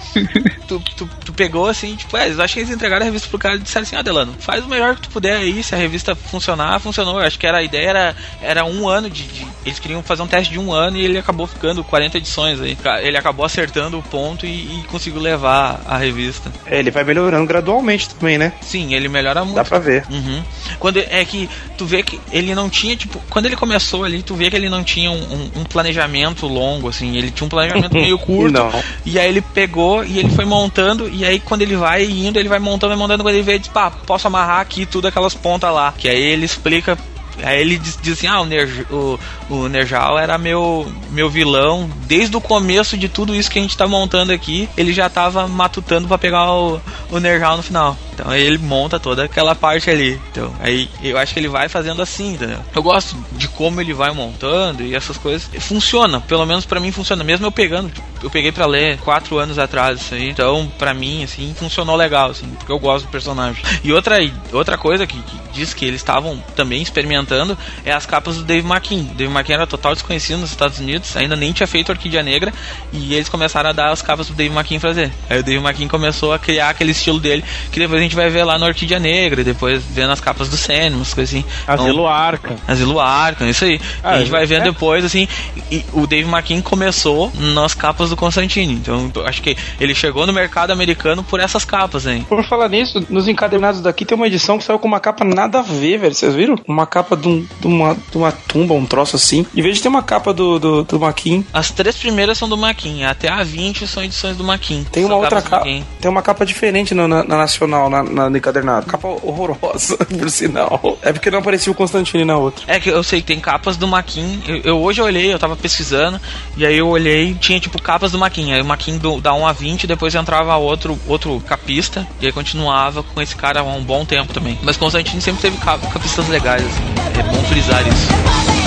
[0.67, 3.39] tu, tu, tu pegou assim, tipo, é, eu acho que eles entregaram a revista pro
[3.39, 5.77] cara e disseram assim, ah, Delano, faz o melhor que tu puder aí, se a
[5.77, 7.19] revista funcionar, funcionou.
[7.19, 10.21] Eu acho que era a ideia era, era um ano de, de- Eles queriam fazer
[10.21, 12.77] um teste de um ano e ele acabou ficando 40 edições aí.
[13.01, 14.49] Ele acabou acertando o ponto e,
[14.79, 16.51] e conseguiu levar a revista.
[16.65, 18.53] É, ele vai melhorando gradualmente também, né?
[18.61, 19.55] Sim, ele melhora muito.
[19.55, 20.05] Dá pra ver.
[20.09, 20.43] Uhum.
[20.79, 24.35] Quando é que tu vê que ele não tinha, tipo, quando ele começou ali, tu
[24.35, 27.93] vê que ele não tinha um, um- um planejamento longo, assim, ele tinha um planejamento
[27.95, 28.53] meio curto.
[28.53, 28.83] Não.
[29.05, 32.47] E aí ele pegou e ele foi montando, e aí quando ele vai indo, ele
[32.47, 35.73] vai montando e montando, quando ele vê, diz, pá, posso amarrar aqui tudo aquelas pontas
[35.73, 35.93] lá.
[35.97, 36.97] Que aí ele explica.
[37.43, 41.89] Aí ele diz, diz assim, ah, o, o, o Nerjal era meu, meu vilão.
[42.07, 45.45] Desde o começo de tudo isso que a gente tá montando aqui, ele já tava
[45.45, 46.81] matutando pra pegar o,
[47.11, 47.97] o Nerjal no final.
[48.15, 50.19] Então aí ele monta toda aquela parte ali.
[50.31, 52.59] Então, aí eu acho que ele vai fazendo assim, entendeu?
[52.73, 55.49] Eu gosto de como ele vai montando e essas coisas.
[55.59, 57.23] Funciona, pelo menos pra mim funciona.
[57.23, 57.91] Mesmo eu pegando,
[58.23, 60.29] eu peguei pra ler quatro anos atrás isso aí.
[60.29, 63.63] Então, pra mim, assim, funcionou legal, assim, porque eu gosto do personagem.
[63.83, 64.17] E outra,
[64.51, 68.67] outra coisa que, que diz que eles estavam também experimentando é as capas do Dave
[68.67, 69.03] McKean.
[69.15, 72.53] Dave McKean era total desconhecido nos Estados Unidos, ainda nem tinha feito Orquídea Negra,
[72.91, 75.11] e eles começaram a dar as capas pro Dave McKean fazer.
[75.29, 78.43] Aí o Dave McKean começou a criar aquele estilo dele, que depois gente vai ver
[78.43, 81.45] lá no Orquídea Negra, e depois vendo as capas do Sandman, umas coisas assim.
[81.63, 82.55] Então, Asilo Arca.
[82.67, 83.79] Asilo Arkham, isso aí.
[84.03, 84.65] Ah, a gente vai vendo é.
[84.71, 85.27] depois, assim,
[85.71, 88.73] e o Dave McKean começou nas capas do Constantine.
[88.73, 92.25] Então, acho que ele chegou no mercado americano por essas capas, hein?
[92.27, 95.59] Por falar nisso, nos encadernados daqui tem uma edição que saiu com uma capa nada
[95.59, 96.13] a ver, velho.
[96.13, 96.55] Vocês viram?
[96.67, 99.45] Uma capa de, um- de uma, de uma tumba, um troço assim.
[99.55, 102.57] Em vez de ter uma capa do, do, do Maquin, As três primeiras são do
[102.57, 104.85] Maquin, até a 20 são edições do Maquin.
[104.91, 105.65] tem uma outra capa.
[105.65, 108.85] Tem uma capa diferente na, na- na nacional, na, na, no encadernado.
[108.85, 110.97] Capa horrorosa, por sinal.
[111.01, 112.63] É porque não aparecia o Constantine na outra.
[112.67, 114.41] É que eu sei, tem capas do Maquin.
[114.47, 116.19] Eu, eu, hoje eu olhei, eu tava pesquisando,
[116.57, 118.53] e aí eu olhei, tinha tipo capas do Maquin.
[118.53, 123.03] Aí o Maquin da 1 a 20, depois entrava outro, outro capista, e aí continuava
[123.03, 124.57] com esse cara há um bom tempo também.
[124.61, 127.19] Mas Constantine sempre teve capistas legais, assim.
[127.19, 128.64] É bom frisar isso.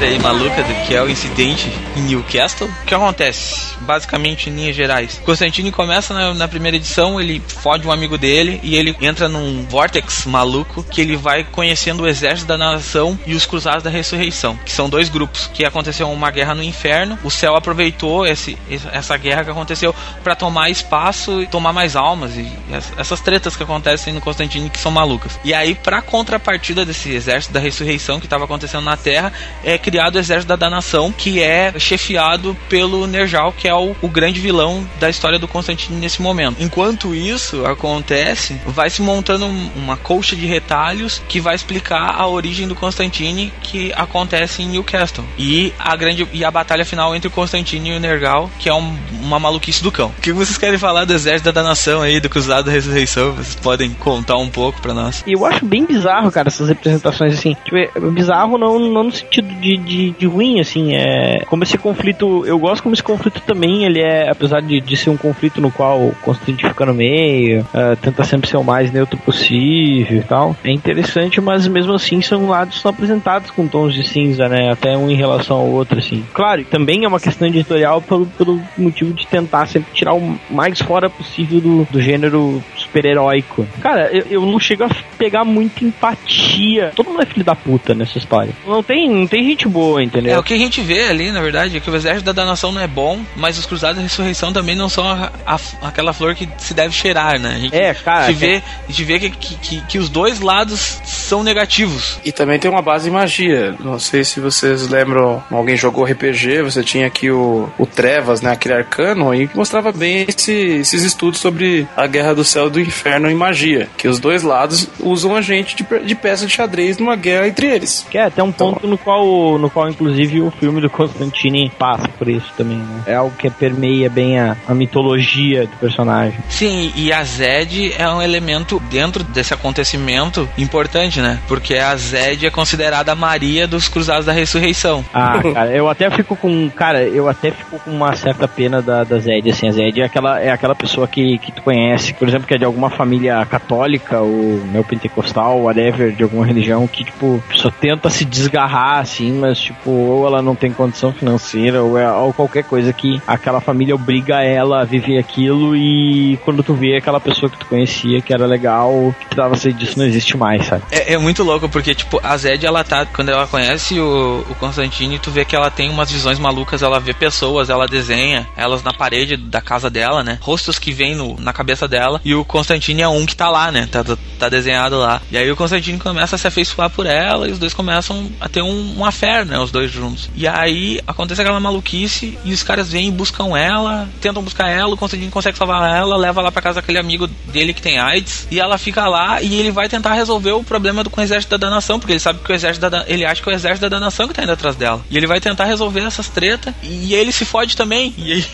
[0.00, 3.74] História aí maluca do que é o incidente em Newcastle, o que acontece?
[3.80, 5.20] Basicamente, em linhas gerais.
[5.26, 9.66] Constantine começa na, na, primeira edição, ele fode um amigo dele e ele entra num
[9.68, 14.56] vortex maluco que ele vai conhecendo o exército da nação e os cruzados da ressurreição,
[14.64, 18.56] que são dois grupos, que aconteceu uma guerra no inferno, o céu aproveitou esse,
[18.92, 19.94] essa guerra que aconteceu
[20.24, 22.50] para tomar espaço e tomar mais almas e
[22.96, 25.38] essas tretas que acontecem no Constantine que são malucas.
[25.44, 29.32] E aí, para contrapartida desse exército da ressurreição que estava acontecendo na Terra,
[29.62, 34.08] é criado o Exército da Danação, que é chefiado pelo Nerjal, que é o, o
[34.08, 36.62] grande vilão da história do Constantine nesse momento.
[36.62, 42.68] Enquanto isso acontece, vai se montando uma colcha de retalhos que vai explicar a origem
[42.68, 45.24] do Constantine que acontece em Newcastle.
[45.36, 48.74] E a grande e a batalha final entre o Constantine e o Nergal, que é
[48.74, 50.12] um, uma maluquice do cão.
[50.16, 53.32] O que vocês querem falar do Exército da Danação aí, do Cruzado da Ressurreição?
[53.32, 55.24] Vocês podem contar um pouco para nós?
[55.26, 57.56] Eu acho bem bizarro, cara, essas representações assim.
[57.64, 61.78] Tipo, é bizarro não, não no sentido de, de, de, ruim, assim, é como esse
[61.78, 65.60] conflito, eu gosto como esse conflito também, ele é, apesar de, de ser um conflito
[65.60, 70.22] no qual Constantine fica no meio, uh, tenta sempre ser o mais neutro possível e
[70.22, 74.70] tal, é interessante, mas mesmo assim são lados são apresentados com tons de cinza, né,
[74.70, 76.24] até um em relação ao outro, assim.
[76.32, 80.80] Claro, também é uma questão editorial pelo, pelo motivo de tentar sempre tirar o mais
[80.80, 83.66] fora possível do, do gênero super-heróico.
[83.80, 86.92] Cara, eu, eu não chego a pegar muita empatia.
[86.94, 88.52] Todo mundo é filho da puta nessa história.
[88.66, 90.34] Não tem não tem gente boa, entendeu?
[90.34, 92.72] É, o que a gente vê ali, na verdade, é que o exército da danação
[92.72, 96.34] não é bom, mas os cruzados da ressurreição também não são a, a, aquela flor
[96.34, 97.54] que se deve cheirar, né?
[97.54, 98.26] A gente, é, cara.
[98.26, 102.18] A gente vê, a gente vê que, que, que, os dois lados são negativos.
[102.24, 103.74] E também tem uma base em magia.
[103.80, 108.52] Não sei se vocês lembram, alguém jogou RPG, você tinha aqui o, o Trevas, né?
[108.52, 112.80] Aquele arcano, e mostrava bem esse, esses estudos sobre a guerra do céu e do
[112.80, 113.88] inferno em magia.
[113.96, 117.66] Que os dois lados usam a gente de, de peça de xadrez numa guerra entre
[117.66, 118.06] eles.
[118.10, 121.70] Que é até um ponto então, no qual, no qual inclusive o filme do Constantine
[121.78, 123.02] passa por isso também, né?
[123.06, 126.38] É algo que permeia bem a, a mitologia do personagem.
[126.48, 131.38] Sim, e a Zed é um elemento dentro desse acontecimento importante, né?
[131.46, 135.04] Porque a Zed é considerada a Maria dos Cruzados da Ressurreição.
[135.12, 139.04] Ah, cara, eu até fico com, cara, eu até fico com uma certa pena da,
[139.04, 142.28] da Zed, assim, a Zed é aquela, é aquela pessoa que, que tu conhece, por
[142.28, 147.42] exemplo, que é de alguma família católica ou neopentecostal, whatever, de alguma religião, que, tipo,
[147.54, 152.10] só tenta se desgarrar assim, mas tipo, ou ela não tem condição financeira, ou, é,
[152.10, 156.96] ou qualquer coisa que aquela família obriga ela a viver aquilo e quando tu vê
[156.96, 160.66] aquela pessoa que tu conhecia, que era legal, que precisava ser disso, não existe mais,
[160.66, 160.82] sabe?
[160.90, 164.54] É, é, muito louco, porque, tipo, a Zed, ela tá, quando ela conhece o, o
[164.56, 168.82] Constantine, tu vê que ela tem umas visões malucas, ela vê pessoas, ela desenha elas
[168.82, 170.38] na parede da casa dela, né?
[170.40, 173.70] Rostos que vêm no, na cabeça dela, e o Constantine é um que tá lá,
[173.70, 173.88] né?
[173.90, 175.20] Tá, tá, tá desenhado lá.
[175.30, 178.48] E aí o Constantine começa a se afeiçoar por ela, e os dois começam a
[178.48, 179.58] ter um, uma fé, né?
[179.58, 180.30] Os dois juntos.
[180.34, 184.94] E aí acontece aquela maluquice e os caras vêm e buscam ela, tentam buscar ela,
[184.94, 188.46] o Constantine consegue salvar ela, leva lá pra casa daquele amigo dele que tem AIDS,
[188.50, 191.56] e ela fica lá e ele vai tentar resolver o problema do, com o exército
[191.56, 193.88] da danação, porque ele sabe que o exército da ele acha que é o exército
[193.88, 195.04] da danação que tá indo atrás dela.
[195.10, 198.14] E ele vai tentar resolver essas tretas e ele se fode também.
[198.16, 198.46] E aí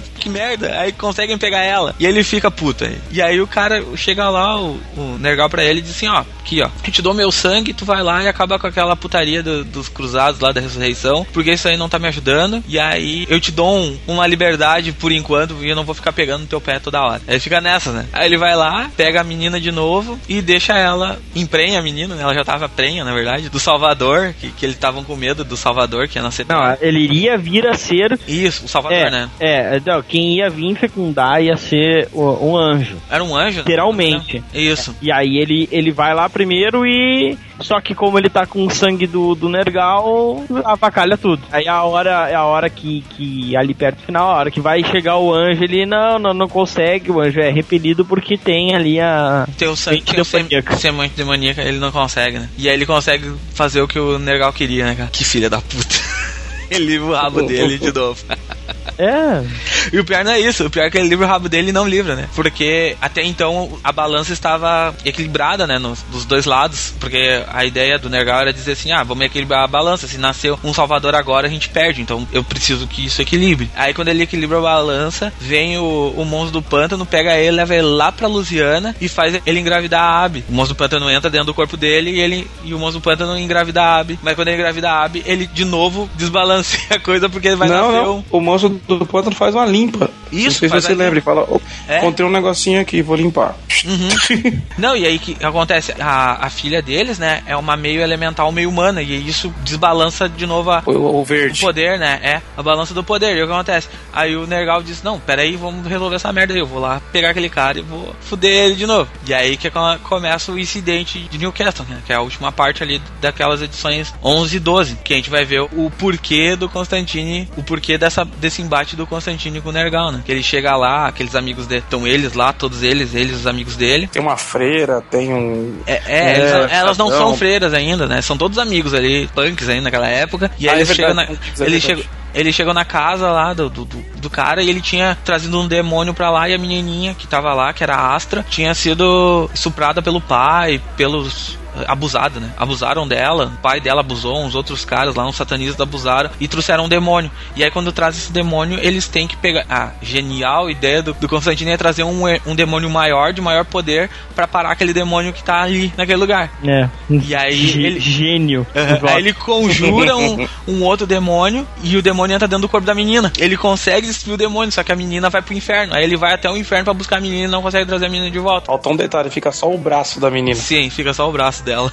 [0.00, 0.78] que merda.
[0.80, 1.94] Aí conseguem pegar ela.
[1.98, 2.90] E ele fica puta.
[3.10, 6.24] E aí o cara chega lá, o, o Nergal pra ele e diz assim: ó,
[6.40, 9.42] aqui ó, eu te dou meu sangue, tu vai lá e acaba com aquela putaria
[9.42, 12.62] do, dos cruzados lá da ressurreição, porque isso aí não tá me ajudando.
[12.68, 16.12] E aí eu te dou um, uma liberdade por enquanto e eu não vou ficar
[16.12, 17.22] pegando no teu pé toda hora.
[17.26, 18.06] Aí fica nessa, né?
[18.12, 22.14] Aí ele vai lá, pega a menina de novo e deixa ela, emprenha a menina,
[22.14, 22.22] né?
[22.22, 25.56] Ela já tava prenha, na verdade, do Salvador, que, que eles estavam com medo do
[25.56, 26.46] Salvador, que ia nascer.
[26.48, 28.18] Não, ele iria vir a ser.
[28.26, 29.30] Isso, o Salvador, é, né?
[29.40, 32.96] É, não, quem ia vir fecundar ia ser um anjo.
[33.10, 33.58] Era um anjo?
[33.58, 33.64] né?
[33.64, 34.42] Literalmente.
[34.52, 34.94] Isso.
[35.00, 37.36] E aí ele, ele vai lá primeiro e.
[37.60, 41.42] Só que como ele tá com o sangue do, do Nergal, avacalha tudo.
[41.52, 44.60] Aí a hora, é a hora que, que ali perto do final, a hora que
[44.60, 48.74] vai chegar o anjo, ele não, não, não consegue, o anjo é repelido porque tem
[48.74, 49.46] ali a.
[49.56, 50.76] Tem o sangue, demoníaca.
[50.76, 52.48] semente demoníaca, ele não consegue, né?
[52.58, 55.10] E aí ele consegue fazer o que o Nergal queria, né, cara?
[55.12, 55.94] Que filha da puta.
[56.70, 58.20] ele livra o rabo dele de novo.
[58.98, 59.44] É.
[59.92, 61.70] E o pior não é isso, o pior é que ele livra o rabo dele
[61.70, 62.28] e não livra, né?
[62.34, 65.78] Porque até então a balança estava equilibrada, né?
[65.78, 66.94] Nos, dos dois lados.
[66.98, 70.06] Porque a ideia do Nergal era dizer assim: ah, vamos equilibrar a balança.
[70.06, 72.00] Se nasceu um Salvador agora, a gente perde.
[72.00, 73.70] Então eu preciso que isso equilibre.
[73.74, 77.74] Aí quando ele equilibra a balança, vem o, o monstro do pântano, pega ele, leva
[77.74, 80.44] ele lá pra Lusiana e faz ele engravidar a Abby.
[80.48, 83.04] O monstro do pântano entra dentro do corpo dele e ele e o monstro do
[83.04, 84.18] pântano engravida a Abby.
[84.22, 87.68] Mas quando ele engravida a Abby, ele de novo desbalanceia a coisa porque ele vai
[87.68, 88.18] não, nascer não.
[88.18, 88.24] um.
[88.54, 90.08] O monstro do pântano faz uma limpa.
[90.36, 91.14] Isso, Não sei se você lembra.
[91.14, 91.98] Ele fala: "Ô, É.
[91.98, 93.54] Encontrei um negocinho aqui, vou limpar.
[94.78, 95.92] Não, e aí que acontece?
[96.00, 100.46] A, a filha deles, né, é uma meio elemental, meio humana, e isso desbalança de
[100.46, 101.60] novo a, o, o o verde.
[101.60, 102.18] poder, né?
[102.22, 103.36] É, a balança do poder.
[103.36, 103.88] E o que acontece?
[104.12, 106.60] Aí o Nergal diz: Não, peraí, vamos resolver essa merda aí.
[106.60, 109.10] Eu vou lá pegar aquele cara e vou fuder ele de novo.
[109.26, 111.98] E aí que co- começa o incidente de Newcastle, né?
[112.06, 114.96] Que é a última parte ali daquelas edições 11 e 12.
[115.04, 119.06] Que a gente vai ver o porquê do Constantine, o porquê dessa, desse embate do
[119.06, 120.22] Constantine com o Nergal, né?
[120.24, 123.76] Que ele chega lá, aqueles amigos dele, estão eles lá, todos eles, eles, os amigos
[123.76, 124.06] dele.
[124.06, 125.78] Tem uma freira, tem um.
[125.86, 128.22] É, é, É, eles- elas não são freiras ainda, né?
[128.22, 130.50] São todos amigos ali, punks ainda naquela época.
[130.58, 132.04] E aí Ah, é eles chegam verdade, na, é ele, chegou,
[132.34, 136.12] ele chegou na casa lá do, do, do- cara e ele tinha trazido um demônio
[136.14, 140.00] pra lá e a menininha que tava lá, que era a Astra, tinha sido estuprada
[140.02, 141.56] pelo pai, pelos
[141.86, 142.50] abusada, né?
[142.56, 146.84] Abusaram dela, o pai dela abusou, uns outros caras lá, uns satanistas abusaram e trouxeram
[146.84, 147.30] um demônio.
[147.56, 149.64] E aí quando traz esse demônio, eles têm que pegar.
[149.68, 154.08] A genial ideia do, do Constantino é trazer um, um demônio maior, de maior poder,
[154.34, 156.50] pra parar aquele demônio que tá ali naquele lugar.
[156.64, 156.88] É.
[157.10, 158.66] E aí Gê- ele- Gênio.
[159.08, 162.94] Aí ele conjura um, um outro demônio e o demônio entra dentro do corpo da
[162.94, 163.32] menina.
[163.38, 165.94] Ele consegue destruir o demônio, só que a menina vai pro inferno.
[165.94, 168.08] Aí ele vai até o inferno pra buscar a menina e não consegue trazer a
[168.08, 168.66] menina de volta.
[168.66, 170.54] Falta um detalhe, fica só o braço da menina.
[170.56, 171.92] Sim, fica só o braço dela.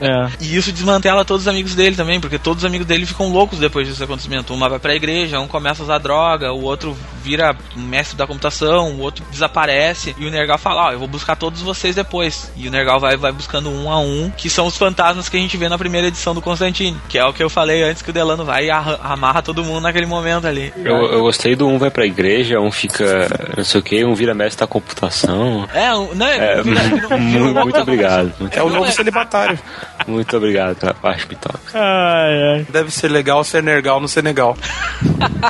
[0.00, 0.22] É.
[0.40, 3.58] E isso desmantela todos os amigos dele também, porque todos os amigos dele ficam loucos
[3.58, 4.52] depois desse acontecimento.
[4.54, 8.92] Uma vai pra igreja, um começa a usar droga, o outro vira mestre da computação,
[8.92, 12.50] o outro desaparece, e o Nergal fala, ó, eu vou buscar todos vocês depois.
[12.56, 15.40] E o Nergal vai, vai buscando um a um, que são os fantasmas que a
[15.40, 18.10] gente vê na primeira edição do Constantine, que é o que eu falei antes que
[18.10, 20.72] o Delano vai e arra- amarra todo mundo naquele momento ali.
[20.76, 24.14] Eu, eu gostei do um vai pra igreja, um fica não sei o que, um
[24.14, 25.68] vira mestre da computação.
[25.74, 28.32] É, um- não, É, vira- vira- vira um- muito, muito obrigado.
[28.40, 29.58] Muito, É o novo é- celibatário.
[30.06, 31.58] muito obrigado pela parte, Pitoca.
[31.74, 32.66] Ai, ai.
[32.68, 34.56] Deve ser legal ser nergal no Senegal.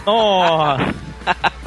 [0.07, 0.95] Nossa.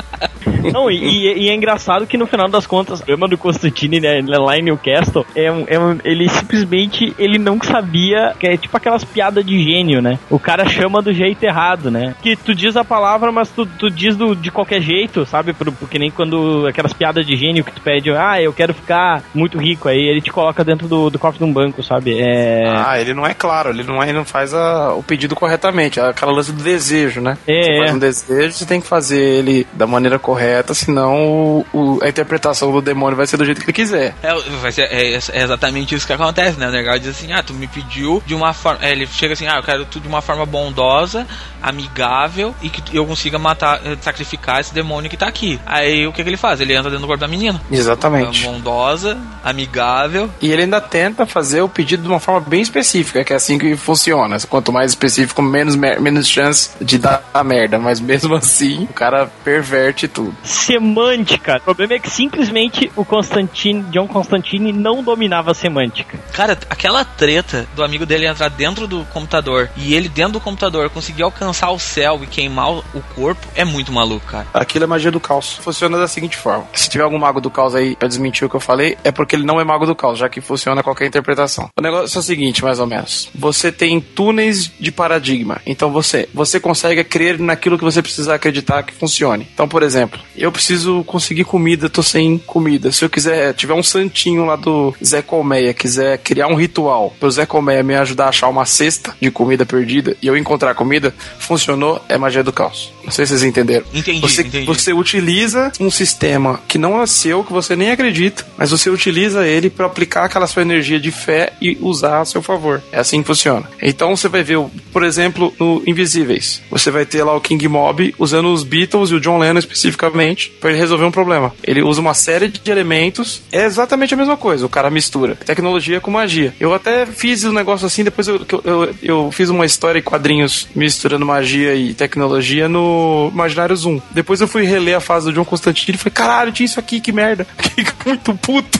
[0.72, 4.22] Não, e, e- é engraçado que no final das contas, o problema do Constantine né,
[4.26, 8.76] lá em Newcastle é, um, é um- ele simplesmente ele não sabia, que é tipo
[8.76, 10.18] aquelas piadas de gênio, né?
[10.30, 12.16] O cara chama do jeito errado, né?
[12.22, 15.54] Que tu diz a palavra, mas tu, tu diz do, de qualquer jeito, sabe?
[15.54, 19.24] Por- Porque nem quando aquelas piadas de gênio que tu pede, ah, eu quero ficar
[19.34, 22.18] muito rico, aí ele te coloca dentro do, do cofre de um banco, sabe?
[22.20, 22.64] É.
[22.68, 26.00] Ah, ele não é claro, ele não, é, ele não faz a- o pedido corretamente.
[26.00, 27.38] É aquela lance do desejo, né?
[27.48, 27.78] É, você é.
[27.80, 32.10] faz um desejo, você tem que fazer ele da maneira correta, senão o- o- a
[32.10, 34.16] interpretação do demônio vai ser do jeito que ele quiser.
[34.24, 36.68] É, ser- é- é exatamente isso que acontece, né?
[36.68, 38.80] O Nergal diz assim: ah, tu me pediu de uma forma.
[38.86, 41.26] é, ele chega assim: ah, eu quero tudo de uma forma bondosa,
[41.62, 45.60] amigável e que eu consiga matar, eh, sacrificar esse demônio que tá aqui.
[45.66, 46.62] Aí o que, que ele faz?
[46.62, 47.62] Ele entra dentro do corpo da menina.
[47.72, 48.44] Exatamente.
[48.44, 50.30] Bondosa, amigável.
[50.42, 53.58] E ele ainda tenta fazer o pedido de uma forma bem específica, que é assim
[53.58, 54.38] que funciona.
[54.50, 57.78] Quanto mais específico, menos, menos chance de dar a merda.
[57.80, 60.36] Mas mesmo assim, o cara perverte tudo.
[60.46, 61.58] Semântica.
[61.58, 66.18] O problema é que simplesmente o Constantine, John Constantine não dominava a semântica.
[66.32, 70.90] Cara, aquela treta do amigo dele entrar dentro do computador e ele dentro do computador
[70.90, 74.48] conseguir alcançar o céu e queimar o corpo é muito maluco, cara.
[74.54, 75.54] Aquilo é magia do caos.
[75.54, 78.56] Funciona da seguinte forma: se tiver algum mago do caos aí pra desmentir o que
[78.56, 81.70] eu falei, é porque ele não é mago do caos, já que funciona qualquer interpretação.
[81.78, 85.62] O negócio é o seguinte, mais ou menos: você tem túneis de paradigma.
[85.66, 89.48] Então você, você consegue crer naquilo que você precisa acreditar que funcione.
[89.54, 92.92] Então, por exemplo, eu preciso conseguir comida, tô sem comida.
[92.92, 97.30] Se eu quiser, tiver um santinho lá do Zé Colmeia, quiser criar um ritual pro
[97.32, 101.14] Zé Colmeia me ajudar a achar uma cesta de comida perdida e eu encontrar comida,
[101.40, 102.92] funcionou, é magia do caos.
[103.04, 103.86] Não sei se vocês entenderam.
[103.94, 104.66] Entendi, Você, entendi.
[104.66, 109.46] você utiliza um sistema que não é seu, que você nem acredita, mas você utiliza
[109.48, 112.82] ele para aplicar aquela sua energia de fé e usar a seu favor.
[112.92, 113.70] É assim que funciona.
[113.82, 114.60] Então você vai ver,
[114.92, 116.62] por exemplo, no Invisíveis.
[116.72, 120.25] Você vai ter lá o King Mob usando os Beatles e o John Lennon especificamente
[120.26, 121.54] basicamente, para ele resolver um problema.
[121.64, 126.02] Ele usa uma série de elementos, é exatamente a mesma coisa, o cara mistura tecnologia
[126.02, 126.54] com magia.
[126.60, 130.68] Eu até fiz um negócio assim, depois eu, eu, eu, fiz uma história em quadrinhos
[130.76, 134.00] misturando magia e tecnologia no Imaginário Zoom.
[134.12, 137.00] Depois eu fui reler a fase do John Constantine e falei, caralho, tinha isso aqui,
[137.00, 137.46] que merda.
[137.58, 138.80] Fiquei muito puto.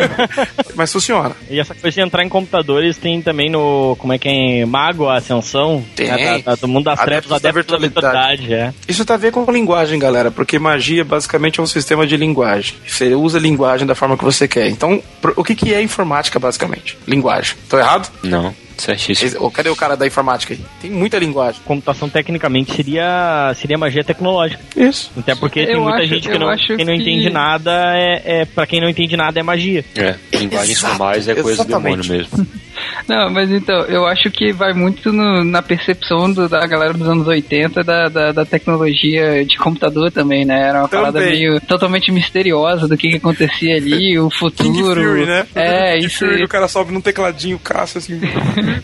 [0.74, 1.34] Mas funciona.
[1.48, 3.96] E essa coisa de entrar em computadores tem também no.
[3.98, 4.66] Como é que é?
[4.66, 5.84] Mago, a Ascensão?
[5.94, 6.08] Tem.
[6.10, 8.42] É, da- da- do mundo das trevas, Adeptos da virtualidade.
[8.42, 8.74] virtualidade, é.
[8.88, 12.74] Isso tem a ver com linguagem, galera, porque magia basicamente é um sistema de linguagem.
[12.86, 14.68] Você usa a linguagem da forma que você quer.
[14.68, 15.02] Então,
[15.36, 16.96] o que, que é informática, basicamente?
[17.06, 17.54] Linguagem.
[17.68, 18.10] Tô errado?
[18.22, 19.50] Não, certíssimo.
[19.50, 20.60] Cadê o cara da informática aí?
[20.82, 21.60] Tem muita linguagem.
[21.64, 24.62] Computação tecnicamente seria, seria magia tecnológica.
[24.76, 25.10] Isso.
[25.16, 28.40] Até porque tem Eu muita acho- gente que não, quem não que- entende nada é,
[28.40, 28.44] é.
[28.44, 29.84] Pra quem não entende nada é magia.
[29.94, 32.30] É, linguagens Exato, formais é coisa do demônio exatamente.
[32.34, 32.46] mesmo.
[33.08, 37.08] Não, mas então, eu acho que vai muito no- na percepção do- da galera dos
[37.08, 40.68] anos 80 da, da, da tecnologia de computador também, né?
[40.68, 41.12] Era uma Também.
[41.12, 44.72] parada meio totalmente misteriosa do que, que acontecia ali, o futuro.
[44.72, 45.46] King Fury, né?
[45.54, 46.18] É, King isso.
[46.26, 48.20] Fury, o cara sobe num tecladinho, caça assim.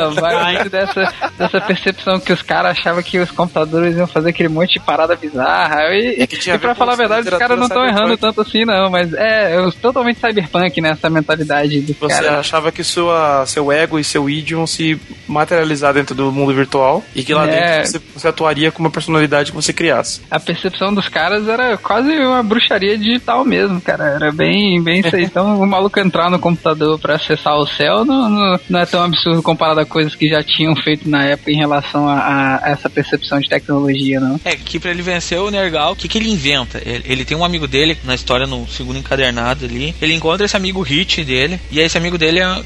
[0.00, 4.30] Não, vai muito dessa, dessa percepção que os caras achavam que os computadores iam fazer
[4.30, 5.80] aquele monte de parada bizarra.
[5.94, 8.90] E, É e pra falar a verdade, os caras não estão errando tanto assim, não.
[8.90, 12.38] Mas é, é totalmente cyberpunk nessa mentalidade dos Você caras.
[12.40, 17.02] achava que sua, seu ego e seu id iam se materializar dentro do mundo virtual
[17.14, 17.76] e que lá É.
[17.78, 20.20] dentro você, você atuaria com uma personalidade que você criasse.
[20.30, 24.04] A percepção dos caras era quase uma bruxaria digital mesmo, cara.
[24.04, 25.30] Era bem, bem isso aí.
[25.30, 29.04] Então, o maluco entrar no computador pra acessar o céu não, não, não é tão
[29.04, 32.90] absurdo comparado a coisas que já tinham feito na época em relação a, a essa
[32.90, 34.40] percepção de tecnologia, não.
[34.44, 36.82] É, que pra ele vencer o Nergal, o que, que ele inventa?
[36.84, 39.94] Ele, ele tem um amigo dele na história, no segundo encadernado ali.
[40.02, 42.60] Ele encontra esse amigo Hit dele, e aí esse amigo dele ah,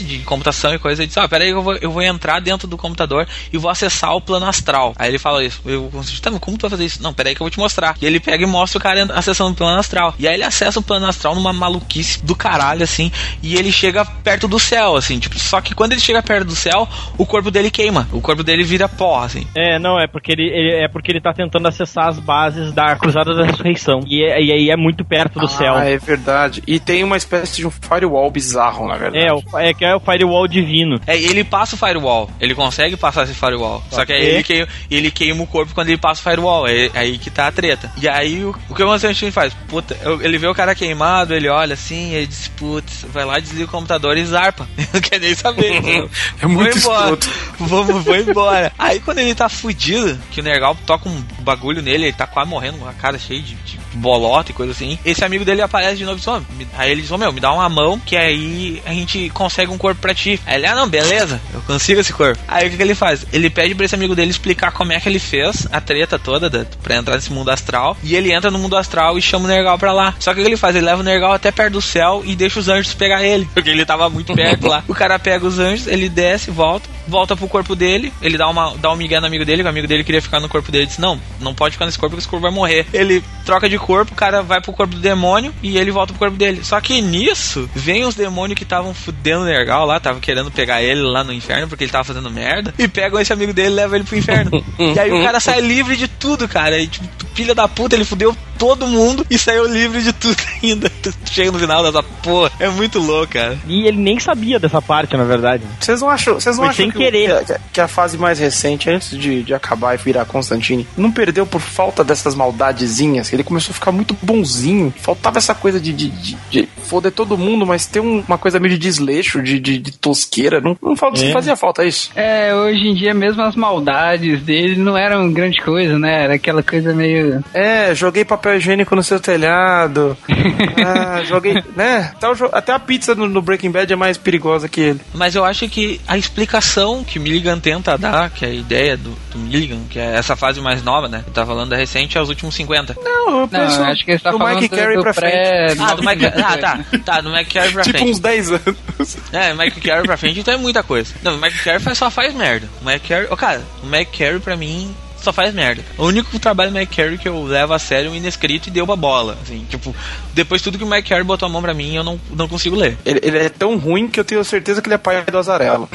[0.00, 1.02] conhece de computação e coisa.
[1.02, 4.14] Ele diz: Ah, peraí, eu vou, eu vou entrar dentro do computador e vou acessar
[4.14, 4.94] o plano astral.
[4.98, 7.02] Aí ele fala isso: Eu consigo, tá, como tu vai fazer isso?
[7.02, 7.94] Não, peraí que eu vou te mostrar.
[8.00, 10.14] E ele pega e mostra o cara acessando o plano astral.
[10.18, 13.10] E aí ele acessa o plano astral numa maluquice do caralho, assim,
[13.42, 16.56] e ele chega perto do céu, assim, tipo, só que quando ele chega perto do
[16.56, 16.88] céu,
[17.18, 18.08] o corpo dele queima.
[18.12, 19.46] O corpo dele vira pó, assim.
[19.56, 22.96] É, não, é porque ele, ele- é porque ele tá tentando acessar as bases da
[22.96, 24.00] Cruzada da Ressurreição.
[24.06, 25.74] E, é- aí é muito perto do céu.
[25.76, 26.62] Ah, é verdade.
[26.66, 29.24] E tem uma espécie de um firewall bizarro, na verdade.
[29.24, 31.00] É, o- é que é o firewall divino.
[31.06, 32.30] É, ele passa o firewall.
[32.40, 33.82] Ele consegue passar esse firewall.
[33.90, 36.66] Só que aí ele queima, ele queima o corpo quando ele passa o firewall.
[36.66, 37.92] É aí que tá a treta.
[38.00, 39.54] E aí o, o que o Constantine faz?
[39.68, 43.64] Puta, ele vê o cara queimado, ele olha assim, ele diz, putz, vai lá, desliga
[43.64, 44.68] o computador e zarpa.
[44.92, 45.80] Não quer nem saber.
[46.40, 47.28] É muito escroto.
[47.58, 48.72] Vamos, vou embora.
[48.78, 52.48] Aí quando ele tá fudido, que o Nergal toca um bagulho nele, ele tá quase
[52.48, 54.98] morrendo, com a cara cheia de, de bolota e coisa assim.
[55.04, 57.32] Esse amigo dele aparece de novo e diz, "Ô, me- aí ele diz, ô meu,
[57.32, 60.40] me dá uma mão, que aí a gente consegue um corpo pra ti.
[60.46, 62.40] Aí ele, ah não, beleza, eu consigo esse corpo.
[62.48, 63.26] Aí o que, que ele faz?
[63.32, 66.48] Ele pede pra esse amigo dele explicar como é que ele fez a treta toda
[66.50, 67.96] da, pra entrar nesse mundo astral.
[68.02, 70.14] E ele entra no mundo astral e chama o Nergal pra lá.
[70.18, 70.74] Só que o que ele faz?
[70.76, 73.48] Ele leva o Nergal até perto do céu e deixa os anjos pegar ele.
[73.52, 74.82] Porque ele tava muito perto lá.
[74.88, 78.74] O cara pega os anjos, ele desce, volta, volta pro corpo dele, ele dá, uma,
[78.76, 80.86] dá um migué no amigo dele, que o amigo dele queria ficar no corpo dele.
[80.86, 82.86] Disse, não, não pode ficar nesse corpo, porque esse corpo vai morrer.
[82.92, 86.20] Ele troca de corpo, o cara vai pro corpo do demônio e ele volta pro
[86.20, 86.62] corpo dele.
[86.62, 90.80] Só que nisso, vem os demônios que estavam fudendo o Nergal lá, estavam querendo pegar
[90.82, 93.74] ele lá no inferno, porque ele tava fazendo merda, e pegam esse amigo dele e
[93.74, 94.64] levam ele pro inferno.
[94.78, 96.78] e aí o cara sai livre de tudo, cara.
[96.78, 100.90] E tipo, filha da puta, ele fudeu todo mundo e saiu livre de tudo ainda.
[101.24, 102.52] Chega no final dessa porra.
[102.60, 103.58] É muito louco, cara.
[103.66, 105.64] E ele nem sabia dessa parte, na verdade.
[105.80, 107.44] Vocês não acham, vocês não Foi acham sem que, querer.
[107.44, 111.10] que a- que a fase mais recente, antes de, de acabar e virar Constantine, não
[111.10, 113.28] perdeu por falta dessas maldadezinhas?
[113.40, 114.92] Ele começou a ficar muito bonzinho.
[114.98, 118.58] Faltava essa coisa de, de, de- de foder todo mundo, mas ter um- uma coisa
[118.58, 120.60] meio de desleixo, de, de, de tosqueira.
[120.60, 121.30] Não, não falta, É.
[121.32, 122.10] fazia falta isso.
[122.16, 126.24] É, hoje em dia mesmo as maldades dele não eram grande coisa, né?
[126.24, 127.44] Era aquela coisa meio.
[127.54, 130.16] É, joguei papel higiênico no seu telhado.
[130.84, 132.10] ah, joguei, né?
[132.16, 135.00] Até, o jo- até a pizza no, no Breaking Bad é mais perigosa que ele.
[135.14, 138.96] Mas eu acho que a explicação que o Milligan tenta dar, que é a ideia
[138.96, 141.24] do, do Milligan, que é essa fase mais nova, né?
[141.32, 142.96] Tava falando da recente, é os últimos 50.
[143.02, 145.02] Não, eu Não, penso eu acho que ele tá do falando Mike do, Carey do
[145.02, 145.78] pra frente.
[145.80, 146.20] Ah, do Mike.
[146.50, 146.79] Ah, tá.
[147.04, 148.10] Tá, do Mike Carey pra Tipo frente.
[148.12, 149.16] uns 10 anos.
[149.32, 151.14] É, o Mike Carey pra frente então é muita coisa.
[151.22, 151.38] Não, o
[151.80, 152.68] faz- só faz merda.
[152.80, 153.26] O Carey.
[153.30, 155.82] Ô, cara, o Mike Carey pra mim só faz merda.
[155.98, 158.72] O único trabalho do Mike Carey que eu levo a sério é o inescrito e
[158.72, 159.36] deu uma bola.
[159.42, 159.94] Assim, tipo,
[160.32, 162.74] depois tudo que o Mike Carey botou a mão pra mim, eu não, não consigo
[162.76, 162.96] ler.
[163.04, 165.88] Ele, ele é tão ruim que eu tenho certeza que ele é pai do Azarelo.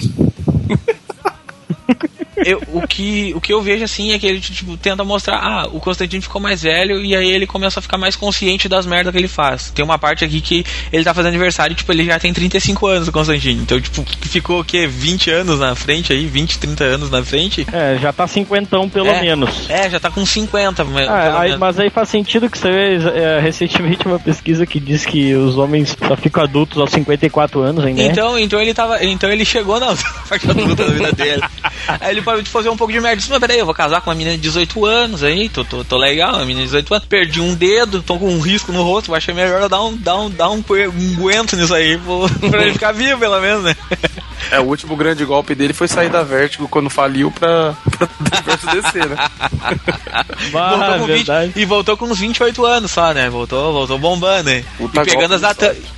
[2.45, 5.67] Eu, o, que, o que eu vejo assim é que ele tipo, tenta mostrar, ah,
[5.71, 9.11] o Constantino ficou mais velho e aí ele começa a ficar mais consciente das merdas
[9.11, 9.71] que ele faz.
[9.71, 13.07] Tem uma parte aqui que ele tá fazendo aniversário, tipo, ele já tem 35 anos,
[13.07, 13.63] o Constantino.
[13.63, 14.85] Então, tipo, ficou o quê?
[14.85, 17.65] 20 anos na frente aí, 20, 30 anos na frente.
[17.73, 19.67] É, já tá cinquentão pelo é, menos.
[19.69, 20.85] É, já tá com 50.
[21.07, 25.05] Ah, aí, mas aí faz sentido que você vê é, recentemente uma pesquisa que diz
[25.05, 28.03] que os homens só ficam adultos aos 54 anos ainda.
[28.03, 29.03] Então, então ele tava.
[29.03, 29.95] Então ele chegou na
[30.29, 31.41] parte adulta da vida dele.
[31.87, 33.17] Aí ele parou de fazer um pouco de merda.
[33.17, 35.83] Disse, mas peraí, eu vou casar com uma menina de 18 anos aí, tô, tô,
[35.83, 37.07] tô legal, uma menina de 18 anos.
[37.07, 40.29] Perdi um dedo, tô com um risco no rosto, achei melhor dar um, dar um,
[40.29, 41.99] dar um, um nisso aí
[42.49, 43.75] pra ele ficar vivo, pelo menos, né?
[44.51, 49.09] É, o último grande golpe dele foi sair da Vertigo quando faliu pra, pra descer,
[49.09, 49.15] né?
[50.51, 53.29] Bah, voltou 20, e voltou com uns 28 anos só, né?
[53.29, 54.65] Voltou, voltou bombando, hein?
[54.79, 55.41] E, pegando as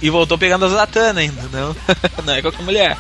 [0.02, 1.76] e voltou pegando as Atana ainda, não?
[2.26, 2.98] não é qualquer mulher.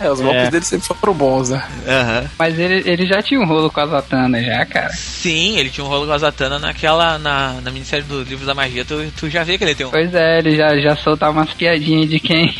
[0.00, 0.50] É, os golpes é.
[0.50, 1.64] dele sempre foram bons, né?
[1.86, 2.28] Uhum.
[2.38, 4.92] Mas ele, ele já tinha um rolo com a Zatanna, já, cara.
[4.92, 7.18] Sim, ele tinha um rolo com a Zatanna naquela.
[7.18, 9.90] Na, na minissérie do Livro da Magia, tu, tu já vê que ele tem um.
[9.90, 12.54] Pois é, ele já, já soltava umas piadinhas de quem.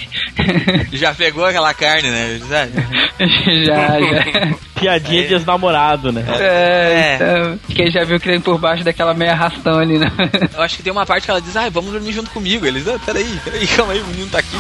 [0.93, 2.41] Já pegou aquela carne, né?
[2.49, 4.57] já, já.
[4.79, 5.27] Piadinha é.
[5.27, 6.25] de ex-namorado, né?
[6.29, 7.15] É, é.
[7.15, 10.13] Então, quem já viu que tem por baixo daquela meia arrastão ali, né?
[10.55, 12.67] Eu acho que tem uma parte que ela diz, ah, vamos dormir junto comigo.
[12.67, 14.57] Eles, ah, peraí, peraí, calma aí, o menino tá aqui.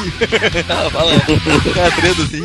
[0.70, 2.45] ah, fala, é tredo assim.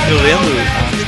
[0.11, 0.51] Eu lendo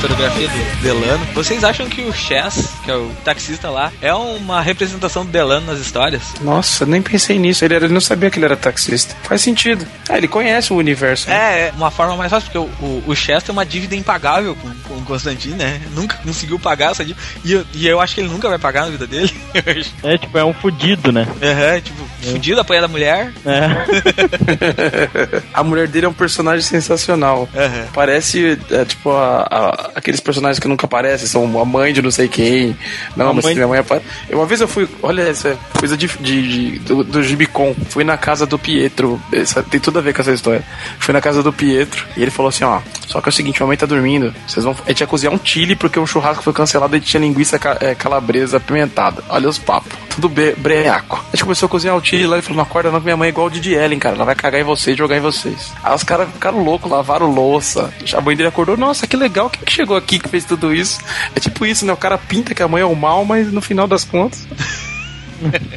[0.04, 1.24] historiografia do Delano.
[1.34, 5.66] Vocês acham que o Chess, que é o taxista lá, é uma representação do Delano
[5.66, 6.22] nas histórias?
[6.40, 7.64] Nossa, nem pensei nisso.
[7.64, 9.14] Ele, ele não sabia que ele era taxista.
[9.22, 9.86] Faz sentido.
[10.08, 11.28] Ah, ele conhece o universo.
[11.28, 11.68] Né?
[11.68, 14.70] É, uma forma mais fácil, porque o, o, o Chess tem uma dívida impagável com,
[14.88, 15.80] com o Constantine, né?
[15.94, 17.20] Nunca conseguiu pagar essa dívida.
[17.44, 19.34] E eu, e eu acho que ele nunca vai pagar na vida dele.
[20.02, 21.26] é, tipo, é um fudido, né?
[21.40, 22.32] É, tipo, é.
[22.32, 23.32] fudido, apanha da mulher.
[23.44, 25.42] É.
[25.52, 27.48] a mulher dele é um personagem sensacional.
[27.54, 27.86] Uhum.
[27.92, 32.10] Parece, é, tipo, a, a, aqueles personagens que nunca aparecem, são a mãe de não
[32.10, 32.76] sei quem.
[33.16, 33.54] Não, a mas mãe...
[33.54, 34.06] minha mãe aparece.
[34.32, 37.74] Uma vez eu fui, olha essa coisa de, de, de do, do Gibicon.
[37.88, 39.20] Fui na casa do Pietro.
[39.32, 40.64] Essa, tem tudo a ver com essa história.
[40.98, 43.60] Fui na casa do Pietro e ele falou assim: ó, só que é o seguinte,
[43.60, 44.34] minha mãe tá dormindo.
[44.46, 44.76] Vocês vão.
[44.84, 47.94] A gente ia cozinhar um chile porque o churrasco foi cancelado e tinha linguiça é,
[47.94, 49.22] calabresa apimentada.
[49.28, 50.03] Olha os papos.
[50.14, 51.16] Tudo breaco.
[51.16, 53.26] A gente começou a cozinhar o chile lá e falou: não acorda não, minha mãe
[53.26, 54.14] é igual o Didi Ellen, cara.
[54.14, 55.72] Ela vai cagar em vocês e jogar em vocês.
[55.82, 57.92] Aí os caras ficaram loucos, lavaram louça.
[58.12, 59.50] A mãe dele acordou: nossa, que legal.
[59.50, 61.00] Quem que chegou aqui que fez tudo isso?
[61.34, 61.92] É tipo isso, né?
[61.92, 64.46] O cara pinta que a mãe é o mal, mas no final das contas.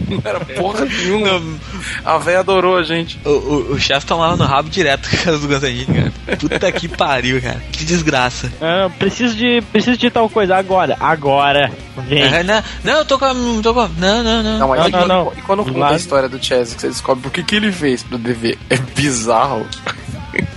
[0.08, 1.42] Não era porra nenhuma.
[2.04, 3.20] A véia adorou a gente.
[3.26, 6.38] O, o, o chefe tomava no rabo direto com a casa do Gonzaguinho, cara.
[6.38, 7.62] Puta que pariu, cara.
[7.72, 8.52] Que desgraça.
[8.62, 9.62] Ah, preciso de.
[9.72, 10.98] Preciso de tal coisa agora.
[11.00, 11.72] Agora.
[12.08, 12.24] Vem.
[12.24, 13.62] Ah, não, não, eu tô com.
[13.62, 14.60] Tô com não, não, não.
[14.60, 15.34] Não, mas não, não, não.
[15.38, 18.04] E quando conta a história do Chess, que você descobre por que, que ele fez
[18.04, 19.66] pro DV, é bizarro.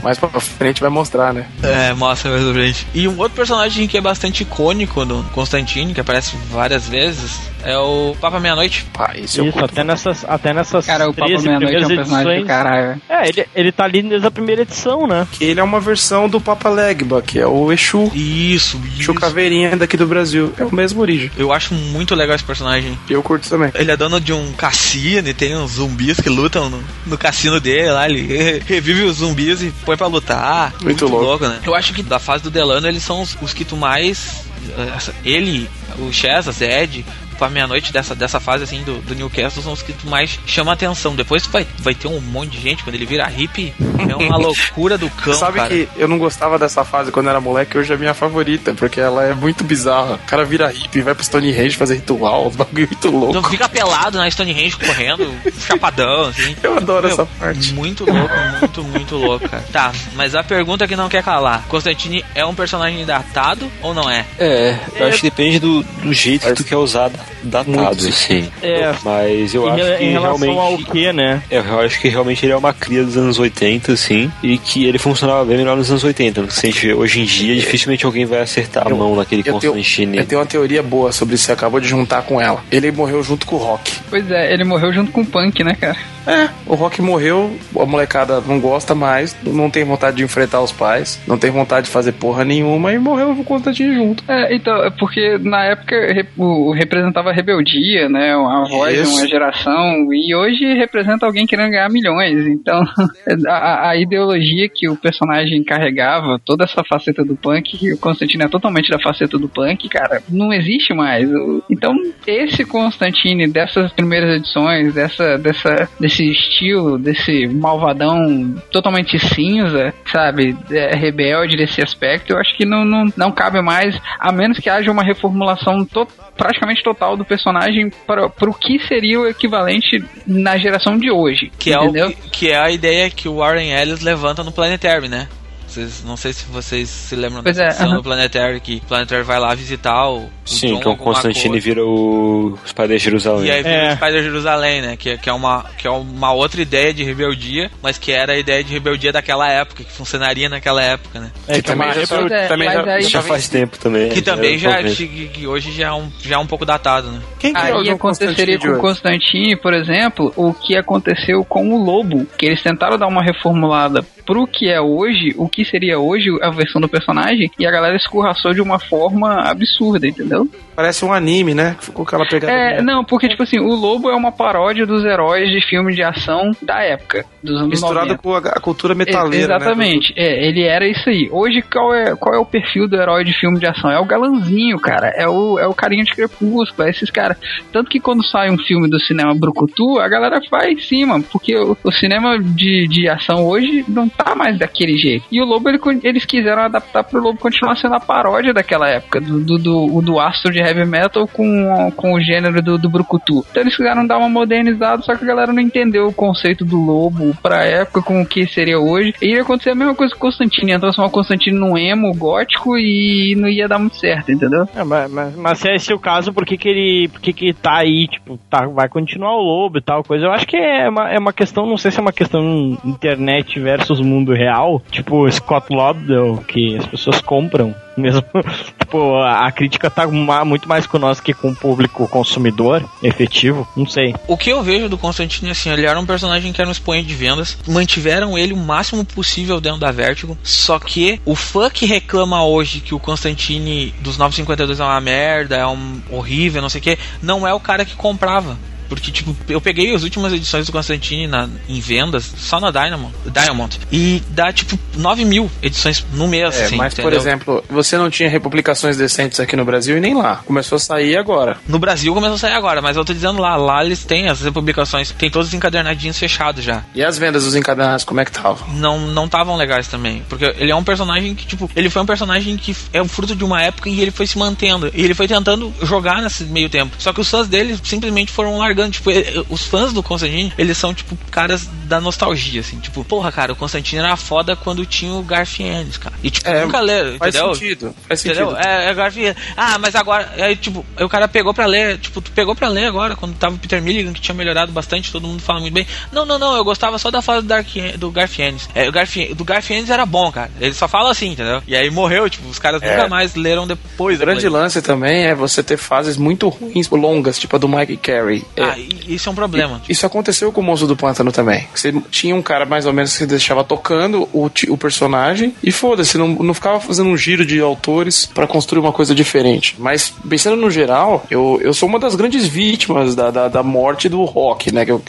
[0.03, 1.47] Mais pra frente vai mostrar, né?
[1.63, 2.87] É, mostra mais pra frente.
[2.95, 7.77] E um outro personagem que é bastante icônico no Constantine, que aparece várias vezes, é
[7.77, 8.87] o Papa Meia-Noite.
[9.15, 12.41] Esse Isso, até nessas, até nessas Cara, o Papa Meia-Noite é um personagem edições.
[12.43, 13.01] do caralho.
[13.09, 15.27] É, ele, ele tá ali desde a primeira edição, né?
[15.33, 18.11] Que ele é uma versão do Papa Legba, que é o Exu.
[18.15, 19.03] Isso, isso.
[19.03, 20.53] Exu Caveirinha daqui do Brasil.
[20.59, 21.31] É o mesmo origem.
[21.37, 22.99] Eu acho muito legal esse personagem.
[23.09, 23.71] Eu curto também.
[23.75, 27.61] Ele é dono de um cassino e tem uns zumbis que lutam no, no cassino
[27.61, 28.09] dele lá.
[28.09, 30.73] Ele revive os zumbis e põe pra lutar.
[30.73, 31.25] Muito, muito louco.
[31.25, 31.49] louco.
[31.49, 31.61] né?
[31.65, 34.45] Eu acho que da fase do Delano eles são os, os que tu mais.
[34.69, 37.05] Eh, ele, o Chess, a Zed,
[37.41, 41.17] pra meia-noite dessa, dessa fase assim do, do Newcastle são os que mais chama atenção.
[41.17, 44.99] Depois vai, vai ter um monte de gente, quando ele vira hippie, é uma loucura
[44.99, 45.33] do cão.
[45.33, 45.69] Sabe cara.
[45.71, 49.25] que eu não gostava dessa fase quando era moleque, hoje é minha favorita, porque ela
[49.25, 50.17] é muito bizarra.
[50.17, 53.31] O cara vira hippie, vai pro Stonehenge fazer ritual, os bagulho muito louco.
[53.31, 55.33] Então fica pelado na Stonehenge correndo,
[55.67, 56.55] chapadão, assim.
[56.63, 57.73] Eu adoro Meu, essa parte.
[57.73, 59.65] Muito louco, muito, muito louco, cara.
[59.73, 64.11] Tá, mas a pergunta que não quer calar: Constantine é um personagem datado ou não
[64.11, 64.27] é?
[64.39, 67.11] É, eu acho que depende do, do jeito que tu quer usar
[67.43, 67.73] datado,
[68.03, 68.13] Muito.
[68.13, 68.51] sim.
[68.63, 68.93] É.
[69.05, 70.59] Mas eu acho que em relação realmente.
[70.87, 71.43] ao que, né?
[71.51, 74.85] É, Eu acho que realmente ele é uma cria dos anos 80, sim, e que
[74.85, 76.41] ele funcionava bem melhor nos anos 80.
[76.43, 79.15] Porque se a gente vê hoje em dia, dificilmente alguém vai acertar a Eu- mão
[79.17, 80.19] naquele tenho, Constantine.
[80.19, 82.63] eu tenho uma teoria boa sobre isso, você acabou de juntar com ela.
[82.71, 83.93] Ele morreu junto com o Rock.
[84.09, 85.97] Pois é, ele morreu junto com o Punk, né, cara?
[86.27, 90.71] É, o Rock morreu, a molecada não gosta mais, não tem vontade de enfrentar os
[90.71, 94.23] pais, não tem vontade de fazer porra nenhuma e morreu com o Constantine junto.
[94.29, 95.97] É, então, é porque na época
[96.37, 96.73] o,
[97.21, 98.33] representava rebeldia, né?
[98.35, 99.19] A voz de Isso.
[99.19, 102.47] uma geração, e hoje representa alguém querendo ganhar milhões.
[102.47, 102.83] Então,
[103.49, 108.45] a, a- ideologia que o personagem carregava, toda essa faceta do punk, que o Constantine
[108.45, 111.29] é totalmente da faceta do punk, cara, não existe mais.
[111.71, 111.95] Então,
[112.27, 120.95] esse Constantine dessas primeiras edições, dessa, dessa, desse estilo, desse malvadão totalmente cinza, sabe, é,
[120.97, 124.91] rebelde desse aspecto, eu acho que não, não, não cabe mais, a menos que haja
[124.91, 126.07] uma reformulação to-
[126.37, 131.51] praticamente total do personagem para o que seria o equivalente na geração de hoje.
[131.59, 135.29] Que é, o, que é a ideia que o Warren Ellis levanta no Planetary, né?
[135.71, 137.97] Vocês, não sei se vocês se lembram Pois da é, sessão aham.
[137.97, 141.05] do Planetary, que o Planetary vai lá visitar o, o Sim, John então o com
[141.05, 143.47] uma Constantine vira o Spider Jerusalém.
[143.47, 143.93] E aí vira É.
[143.93, 144.97] o Spider Jerusalém, né?
[144.97, 148.33] Que, é- que, é uma, que é uma outra ideia de rebeldia, mas que era
[148.33, 151.31] a ideia de rebeldia daquela época, que funcionaria naquela época, né?
[151.47, 154.09] É, Que também uma já- é, também já- aí- Já faz tempo também.
[154.11, 157.13] Que é, também já, que, que hoje já é, um, já é um pouco datado,
[157.13, 157.21] né?
[157.39, 158.79] Quem que é o Aí aconteceria com o?
[158.81, 164.03] Constantine, por exemplo, o que aconteceu com o Lobo, que eles tentaram dar uma reformulada
[164.27, 167.97] pro que é hoje, o que seria hoje a versão do personagem, e a galera
[167.97, 170.49] escorraçou de uma forma absurda, entendeu?
[170.75, 171.77] Parece um anime, né?
[171.81, 172.53] Ficou aquela pegada.
[172.53, 176.03] É, não, porque, tipo assim, o Lobo é uma paródia dos heróis de filme de
[176.03, 178.23] ação da época, dos anos Misturado 90.
[178.23, 179.57] com a, a cultura É, metaleira.
[179.57, 181.29] Exatamente, é, ele era isso aí.
[181.31, 183.91] Hoje, qual é, qual é o perfil do herói de filme de ação?
[183.91, 185.09] É o galanzinho, cara.
[185.17, 187.37] É o, é o carinha de crepúsculo, é esses caras.
[187.73, 191.55] Tanto que quando sai um filme do cinema Brucutu, a galera vai em cima, porque
[191.57, 195.25] o, o cinema de, de ação hoje não tá mais daquele jeito.
[195.31, 199.21] E o Lobo, ele eles quiseram adaptar pro Lobo continuar sendo a paródia daquela época,
[199.21, 203.45] do, do, do, do astro de heavy metal com, com o gênero do, do Brucutu.
[203.51, 206.81] Então eles quiseram dar uma modernizada, só que a galera não entendeu o conceito do
[206.81, 209.15] Lobo pra época, com o que seria hoje.
[209.21, 212.79] E ia acontecer a mesma coisa com Constantine, ia transformar o Constantine num emo gótico
[212.79, 214.69] e não ia dar muito certo, entendeu?
[214.75, 217.09] É, mas, mas, mas se é esse o caso, por que, que ele.
[217.09, 220.27] Por que, que tá aí, tipo, tá, vai continuar o lobo e tal coisa?
[220.27, 223.59] Eu acho que é uma, é uma questão, não sei se é uma questão internet
[223.59, 228.23] versus mundo real, tipo Scott Lobdell, que as pessoas compram mesmo.
[228.79, 233.87] tipo, a, crítica tá muito mais com nós que com o público consumidor efetivo, não
[233.87, 234.15] sei.
[234.27, 237.07] O que eu vejo do Constantine, assim, ele era um personagem que era um expoente
[237.07, 241.87] de vendas, mantiveram ele o máximo possível dentro da Vertigo, só que o fã que
[241.87, 246.81] reclama hoje que o Constantine dos 952 é uma merda, é um horrível, não sei
[246.81, 248.57] o que, não é o cara que comprava.
[248.91, 253.15] Porque, tipo, eu peguei as últimas edições do Constantine na, em vendas, só na Diamond,
[253.25, 257.21] Diamond, e dá, tipo, 9 mil edições no mês, É, assim, mas, por entendeu?
[257.21, 260.43] exemplo, você não tinha republicações decentes aqui no Brasil e nem lá.
[260.45, 261.57] Começou a sair agora.
[261.69, 264.41] No Brasil começou a sair agora, mas eu tô dizendo lá, lá eles têm as
[264.51, 266.83] publicações, tem todos os encadernadinhos fechados já.
[266.95, 268.69] E as vendas dos encadernados, como é que estavam?
[268.75, 270.25] não não estavam legais também.
[270.29, 273.37] Porque ele é um personagem que, tipo, ele foi um personagem que é o fruto
[273.37, 274.91] de uma época e ele foi se mantendo.
[274.93, 276.97] E ele foi tentando jogar nesse meio tempo.
[276.99, 278.80] Só que os fãs dele simplesmente foram largando.
[278.89, 282.79] Tipo, eh, os fãs do Constantine, eles são, tipo, caras da nostalgia, assim.
[282.79, 286.15] Tipo, porra, cara, o Constantine era foda quando tinha o Garfienes, cara.
[286.23, 287.55] E, tipo, É, nunca leram, Faz entendeu?
[287.55, 287.95] sentido.
[288.09, 288.51] Faz Entendeu?
[288.51, 288.67] sentido.
[288.69, 288.91] É,
[289.29, 289.35] é.
[289.57, 290.31] Ah, mas agora.
[290.39, 291.99] Aí, tipo, aí o cara pegou pra ler.
[291.99, 295.11] Tipo, tu pegou pra ler agora, quando tava o Peter Milligan, que tinha melhorado bastante,
[295.11, 295.87] todo mundo fala muito bem.
[296.13, 297.67] Não, não, não, eu gostava só da fase do, Dark,
[297.99, 298.69] do Garfienes.
[298.75, 300.51] É, o Garfie, do Garfienes era bom, cara.
[300.61, 301.63] Ele só fala assim, entendeu?
[301.67, 302.91] E aí morreu, tipo, os caras É.
[302.97, 304.17] nunca mais leram depois.
[304.17, 307.97] O grande lance também é você ter fases muito ruins, longas, tipo a do Mike
[307.97, 308.45] Carey.
[308.57, 309.81] É, Ah, isso é um problema.
[309.89, 311.67] Isso aconteceu com o Monstro do Pântano também.
[311.75, 316.17] Você tinha um cara mais ou menos que deixava tocando o, o personagem e foda-se,
[316.19, 319.75] não, não ficava fazendo um giro de autores pra construir uma coisa diferente.
[319.79, 324.09] Mas pensando no geral, eu, eu sou uma das grandes vítimas da, da, da morte
[324.09, 324.85] do rock, né?
[324.85, 325.03] Que eu,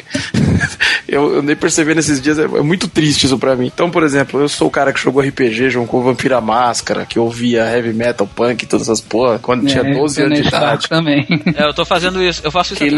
[1.08, 3.68] eu, eu nem percebi nesses dias, é, é muito triste isso pra mim.
[3.74, 7.64] Então, por exemplo, eu sou o cara que jogou RPG, jogou Vampira Máscara, que ouvia
[7.70, 10.90] heavy metal, punk, todas essas porra, quando tinha É, 12 tô anos de idade.
[10.90, 11.28] também.
[11.56, 12.96] É, eu tô fazendo isso, eu faço isso Que hoje.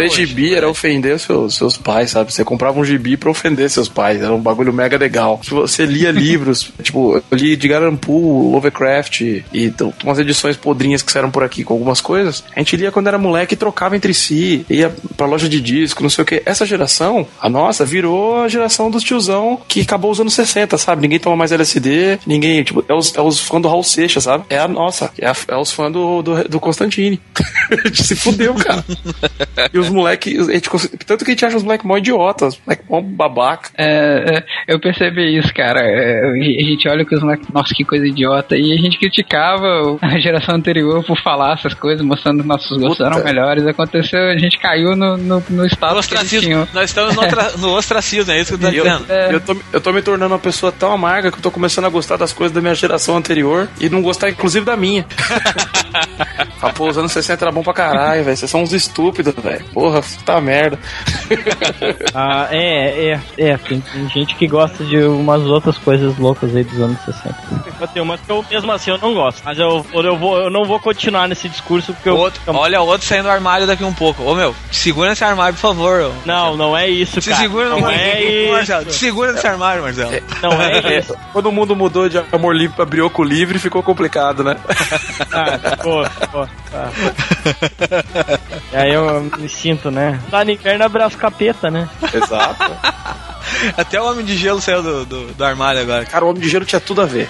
[0.54, 2.32] Gibi era ofender seus, seus pais, sabe?
[2.32, 4.22] Você comprava um gibi pra ofender seus pais.
[4.22, 5.42] Era um bagulho mega legal.
[5.44, 11.12] Você lia livros, tipo, eu li de Garampu, Lovecraft e então, umas edições podrinhas que
[11.12, 12.44] saíram por aqui com algumas coisas.
[12.56, 16.04] A gente lia quando era moleque e trocava entre si, ia pra loja de disco,
[16.04, 16.42] não sei o que.
[16.46, 21.02] Essa geração, a nossa, virou a geração dos tiozão que acabou os anos 60, sabe?
[21.02, 24.46] Ninguém toma mais LSD, ninguém, tipo, é os, é os fãs do Raul Seixas, sabe?
[24.50, 27.20] É a nossa, é, a, é os fãs do, do, do Constantine.
[27.72, 28.84] a gente se fudeu, cara.
[29.74, 30.43] e os moleques,
[31.06, 33.70] tanto que a gente acha os mó idiotas, moleque mó babaca.
[33.78, 35.82] É, é, eu percebi isso, cara.
[35.82, 38.56] É, a gente olha que os moleques, nossa, que coisa idiota.
[38.56, 42.98] E a gente criticava a geração anterior por falar essas coisas, mostrando que nossos gostos
[42.98, 43.10] Puta.
[43.10, 43.66] eram melhores.
[43.68, 46.68] Aconteceu, a gente caiu no, no, no estado ostracismo.
[46.74, 49.06] Nós estamos no, otra, no ostracismo, é isso que eu tô dizendo.
[49.10, 49.36] Eu, é.
[49.36, 51.90] eu, tô, eu tô me tornando uma pessoa tão amarga que eu tô começando a
[51.90, 55.06] gostar das coisas da minha geração anterior e não gostar, inclusive, da minha.
[56.64, 58.38] Ah, pô, os anos 60 era bom pra caralho, velho.
[58.38, 59.66] Vocês são uns estúpidos, velho.
[59.74, 60.80] Porra, tá merda.
[62.16, 63.58] ah, é, é, é.
[63.58, 67.36] Tem, tem, gente que gosta de umas outras coisas loucas aí dos anos 60.
[67.94, 69.42] Tem umas que eu, mesmo assim, eu não gosto.
[69.44, 72.56] Mas eu, eu, vou, eu não vou continuar nesse discurso porque outro, eu...
[72.56, 74.24] Olha, outro saindo do armário daqui um pouco.
[74.24, 76.14] Ô, meu, segura esse armário, por favor.
[76.26, 77.42] Não, não é isso, Se cara.
[77.42, 78.54] segura não no é isso.
[78.54, 78.92] Marcelo.
[78.92, 80.14] segura nesse armário, Marcelo.
[80.14, 81.14] É, não é isso.
[81.34, 84.56] Quando o mundo mudou de amor livre pra brioco livre, ficou complicado, né?
[85.34, 86.48] ah, pô, pô.
[86.72, 86.90] Tá.
[88.74, 90.20] e aí eu me sinto, né?
[90.32, 91.88] Tá no inverno abraço capeta, né?
[92.14, 92.76] Exato.
[93.78, 96.06] Até o Homem de Gelo saiu do, do, do, armário agora.
[96.06, 97.30] Cara, o Homem de Gelo tinha tudo a ver.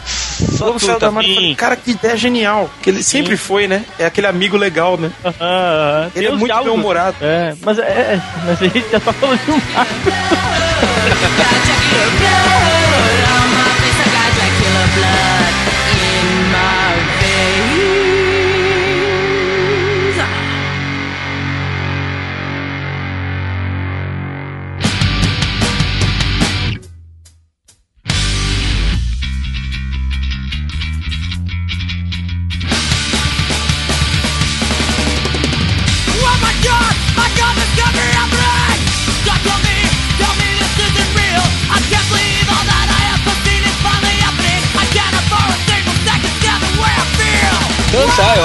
[0.57, 2.69] Só Logo saiu do armário falei, cara, que ideia genial.
[2.81, 3.19] Que ele Sim.
[3.19, 3.83] sempre foi, né?
[3.99, 5.11] É aquele amigo legal, né?
[5.23, 6.11] Uh -huh.
[6.15, 7.17] Ele Tem é muito bem-humorado.
[7.21, 9.59] É, mas, é, é, mas a gente já tá falando de um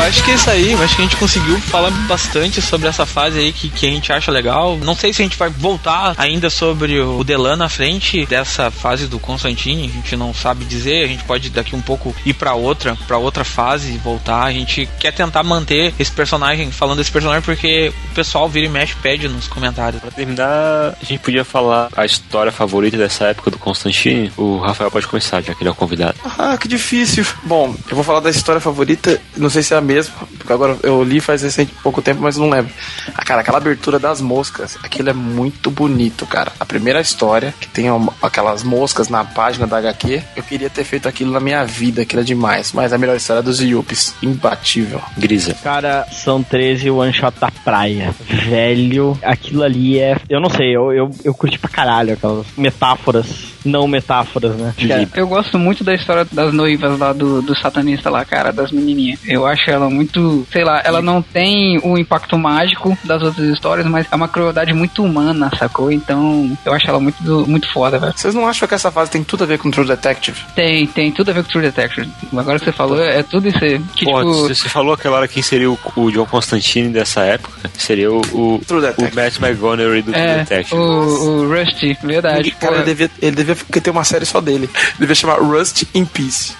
[0.09, 0.72] Tá, eu acho que é isso aí.
[0.72, 3.90] Eu acho que a gente conseguiu falar bastante sobre essa fase aí que, que a
[3.90, 4.76] gente acha legal.
[4.76, 9.06] Não sei se a gente vai voltar ainda sobre o Delan na frente dessa fase
[9.06, 9.86] do Constantine.
[9.86, 11.05] A gente não sabe dizer.
[11.05, 14.44] A gente pode daqui um pouco ir para outra, para outra fase e voltar.
[14.44, 18.68] A gente quer tentar manter esse personagem, falando desse personagem, porque o pessoal vira e
[18.68, 20.00] mexe pede nos comentários.
[20.02, 24.30] Pra terminar, a gente podia falar a história favorita dessa época do Constantine.
[24.36, 26.18] O Rafael pode começar, já que ele é o convidado.
[26.38, 27.24] Ah, que difícil.
[27.44, 29.20] Bom, eu vou falar da história favorita.
[29.36, 32.20] Não sei sei se é a mesma, porque agora eu li faz recente pouco tempo,
[32.23, 32.73] mas não lembro.
[33.15, 36.53] Ah, cara, aquela abertura das moscas, aquilo é muito bonito, cara.
[36.59, 40.85] A primeira história, que tem uma, aquelas moscas na página da HQ, eu queria ter
[40.85, 42.73] feito aquilo na minha vida, aquilo é demais.
[42.73, 45.01] Mas a melhor história é dos Yuppies, imbatível.
[45.16, 45.55] Grisa.
[45.62, 48.15] Cara, são 13 one shot da praia.
[48.49, 50.16] Velho, aquilo ali é.
[50.28, 54.74] Eu não sei, eu, eu, eu curti pra caralho aquelas metáforas não metáforas, né?
[55.14, 59.20] eu gosto muito da história das noivas lá do, do satanista lá, cara, das menininhas.
[59.26, 63.86] Eu acho ela muito, sei lá, ela não tem o impacto mágico das outras histórias,
[63.86, 65.90] mas é uma crueldade muito humana, sacou?
[65.90, 68.12] Então, eu acho ela muito, muito foda, velho.
[68.16, 70.39] Vocês não acham que essa fase tem tudo a ver com True Detective?
[70.55, 72.09] Tem, tem tudo a ver com True Detective.
[72.36, 73.80] Agora que você falou, é tudo isso aí.
[73.94, 74.48] Que, Pô, tipo...
[74.48, 78.60] você falou aquela hora quem seria o, o John Constantine dessa época, seria o, o,
[78.66, 79.12] True Detective.
[79.12, 80.80] o Matt McGonery do é, True Detective.
[80.80, 82.51] O, o Rusty, verdade.
[82.52, 84.69] cara, ele devia, ele devia ter uma série só dele.
[84.99, 86.55] Devia chamar Rust in Peace.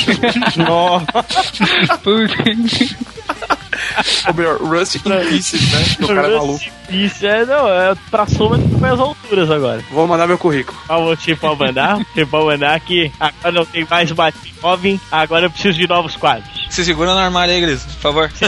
[0.56, 1.06] Nossa.
[4.28, 5.84] Ou melhor, Rust in Pieces, né?
[6.02, 6.64] o cara é maluco.
[6.90, 9.82] Isso é, não, é pra soma de as alturas agora.
[9.90, 10.78] Vou mandar meu currículo.
[10.88, 11.98] Ah, vou te mandar?
[12.30, 16.55] Pode mandar que agora não tem mais Batmóvel, agora eu preciso de novos quadros.
[16.70, 18.32] Se segura no armário aí, Gris, por favor.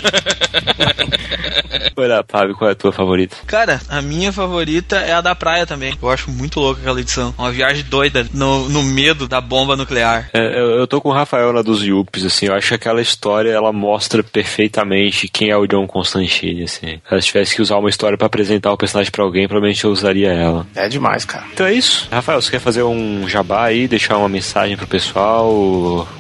[1.97, 3.37] Olha, Fábio, qual é a tua favorita?
[3.47, 5.97] Cara, a minha favorita é a da praia também.
[6.01, 7.35] Eu acho muito louca aquela edição.
[7.37, 10.31] Uma viagem doida no, no medo da bomba nuclear.
[10.33, 13.01] É, eu, eu tô com o Rafael na dos Yuppies, assim, eu acho que aquela
[13.01, 16.87] história, ela mostra perfeitamente quem é o John Constantine, assim.
[16.87, 19.91] Se ela tivesse que usar uma história para apresentar o personagem para alguém, provavelmente eu
[19.91, 20.67] usaria ela.
[20.75, 21.47] É demais, cara.
[21.53, 22.07] Então é isso.
[22.11, 25.53] Rafael, você quer fazer um jabá aí, deixar uma mensagem pro pessoal,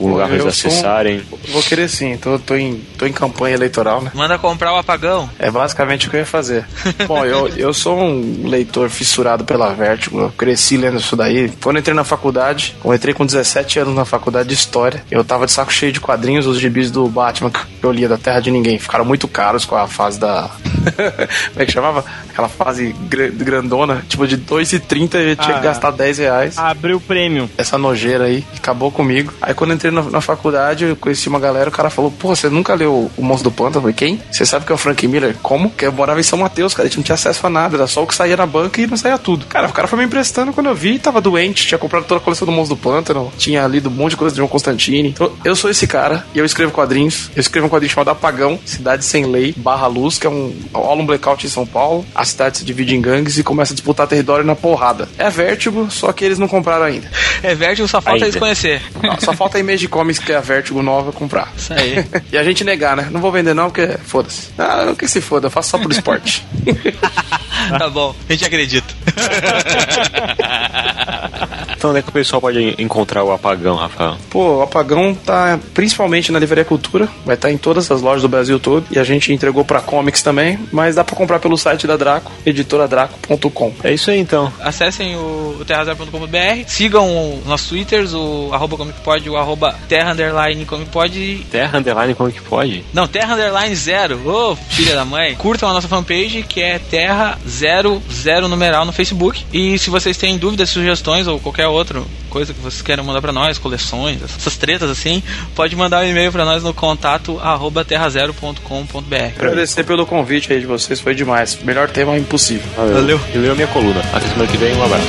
[0.00, 1.22] um lugar pra eles acessarem?
[1.32, 1.52] Um...
[1.52, 4.10] Vou querer sim, tô, tô, em, tô em campanha eleitoral, né?
[4.14, 5.28] Manda comprar o apagão.
[5.38, 6.66] É basicamente o que eu ia fazer.
[7.06, 11.50] Bom, eu, eu sou um leitor fissurado pela Vertigo, eu cresci lendo isso daí.
[11.62, 15.46] Quando entrei na faculdade, eu entrei com 17 anos na faculdade de História, eu tava
[15.46, 18.50] de saco cheio de quadrinhos, os gibis do Batman que eu lia da Terra de
[18.50, 18.78] Ninguém.
[18.78, 20.50] Ficaram muito caros com a fase da...
[21.52, 22.04] Como é que chamava?
[22.38, 25.58] Aquela fase gr- grandona, tipo de 2,30 eu tinha Ah.
[25.58, 26.56] que gastar 10 reais.
[26.56, 27.50] Abriu o prêmio.
[27.58, 29.32] Essa nojeira aí, acabou comigo.
[29.42, 32.28] Aí quando eu entrei na, na faculdade, eu conheci uma galera, o cara falou, pô,
[32.34, 33.76] você nunca leu O Monstro do Pântano?
[33.78, 34.20] Eu falei, quem?
[34.30, 35.34] Você sabe que é o Frank Miller?
[35.42, 35.68] Como?
[35.70, 37.86] Porque eu morava em São Mateus, cara, a gente não tinha acesso a nada, era
[37.86, 39.46] só o que saía na banca e não saía tudo.
[39.46, 42.24] Cara, o cara foi me emprestando quando eu vi, tava doente, tinha comprado toda a
[42.24, 45.08] coleção do Monstro do Pântano, tinha lido um monte de coisa de João Constantine.
[45.08, 47.30] Então, eu sou esse cara e eu escrevo quadrinhos.
[47.34, 51.00] Eu escrevo um quadrinho chamado Apagão, Cidade Sem Lei, Barra Luz, que é um rola
[51.02, 52.04] um blackout em São Paulo.
[52.14, 55.08] A cidade se divide em gangues e começa a disputar território na porrada.
[55.18, 57.08] É Vertigo, só que eles não compraram ainda.
[57.42, 58.26] É Vértigo, só falta Ainda.
[58.26, 58.82] eles conhecer.
[59.02, 61.52] Não, só falta a Image Comics, que é a Vertigo nova, comprar.
[61.56, 62.04] Isso aí.
[62.32, 63.08] e a gente negar, né?
[63.10, 64.48] Não vou vender não, porque foda-se.
[64.58, 66.44] Ah, não que se foda, eu faço só por esporte.
[67.78, 68.94] tá bom, a gente acredita.
[71.78, 74.16] Então onde é que o pessoal pode encontrar o apagão, Rafael?
[74.28, 78.28] Pô, o Apagão tá principalmente na Livraria Cultura, vai estar em todas as lojas do
[78.28, 81.86] Brasil todo, e a gente entregou pra comics também, mas dá pra comprar pelo site
[81.86, 83.72] da Draco, editoradraco.com.
[83.84, 84.52] É isso aí então.
[84.60, 90.64] Acessem o, o terrazero.com.br, sigam os nossos twitters, o arroba comicpod, o arroba terra underline
[90.64, 91.46] comicpod.
[91.50, 92.84] Terra Underline como que pode?
[92.92, 94.20] Não, terra underline zero.
[94.28, 95.36] Ô, filha da mãe.
[95.36, 99.44] Curtam a nossa fanpage, que é terra zero zero numeral no Facebook.
[99.52, 103.32] E se vocês têm dúvidas, sugestões ou qualquer outra coisa que vocês queiram mandar pra
[103.32, 105.22] nós, coleções, essas tretas assim,
[105.54, 109.14] pode mandar um e-mail pra nós no contato arroba terrazero.com.br.
[109.36, 111.58] Agradecer pelo convite aí de vocês, foi demais.
[111.62, 112.68] Melhor tema impossível.
[112.76, 113.20] Valeu.
[113.34, 114.00] E leu a minha coluna.
[114.12, 115.06] Até semana que vem, um abraço.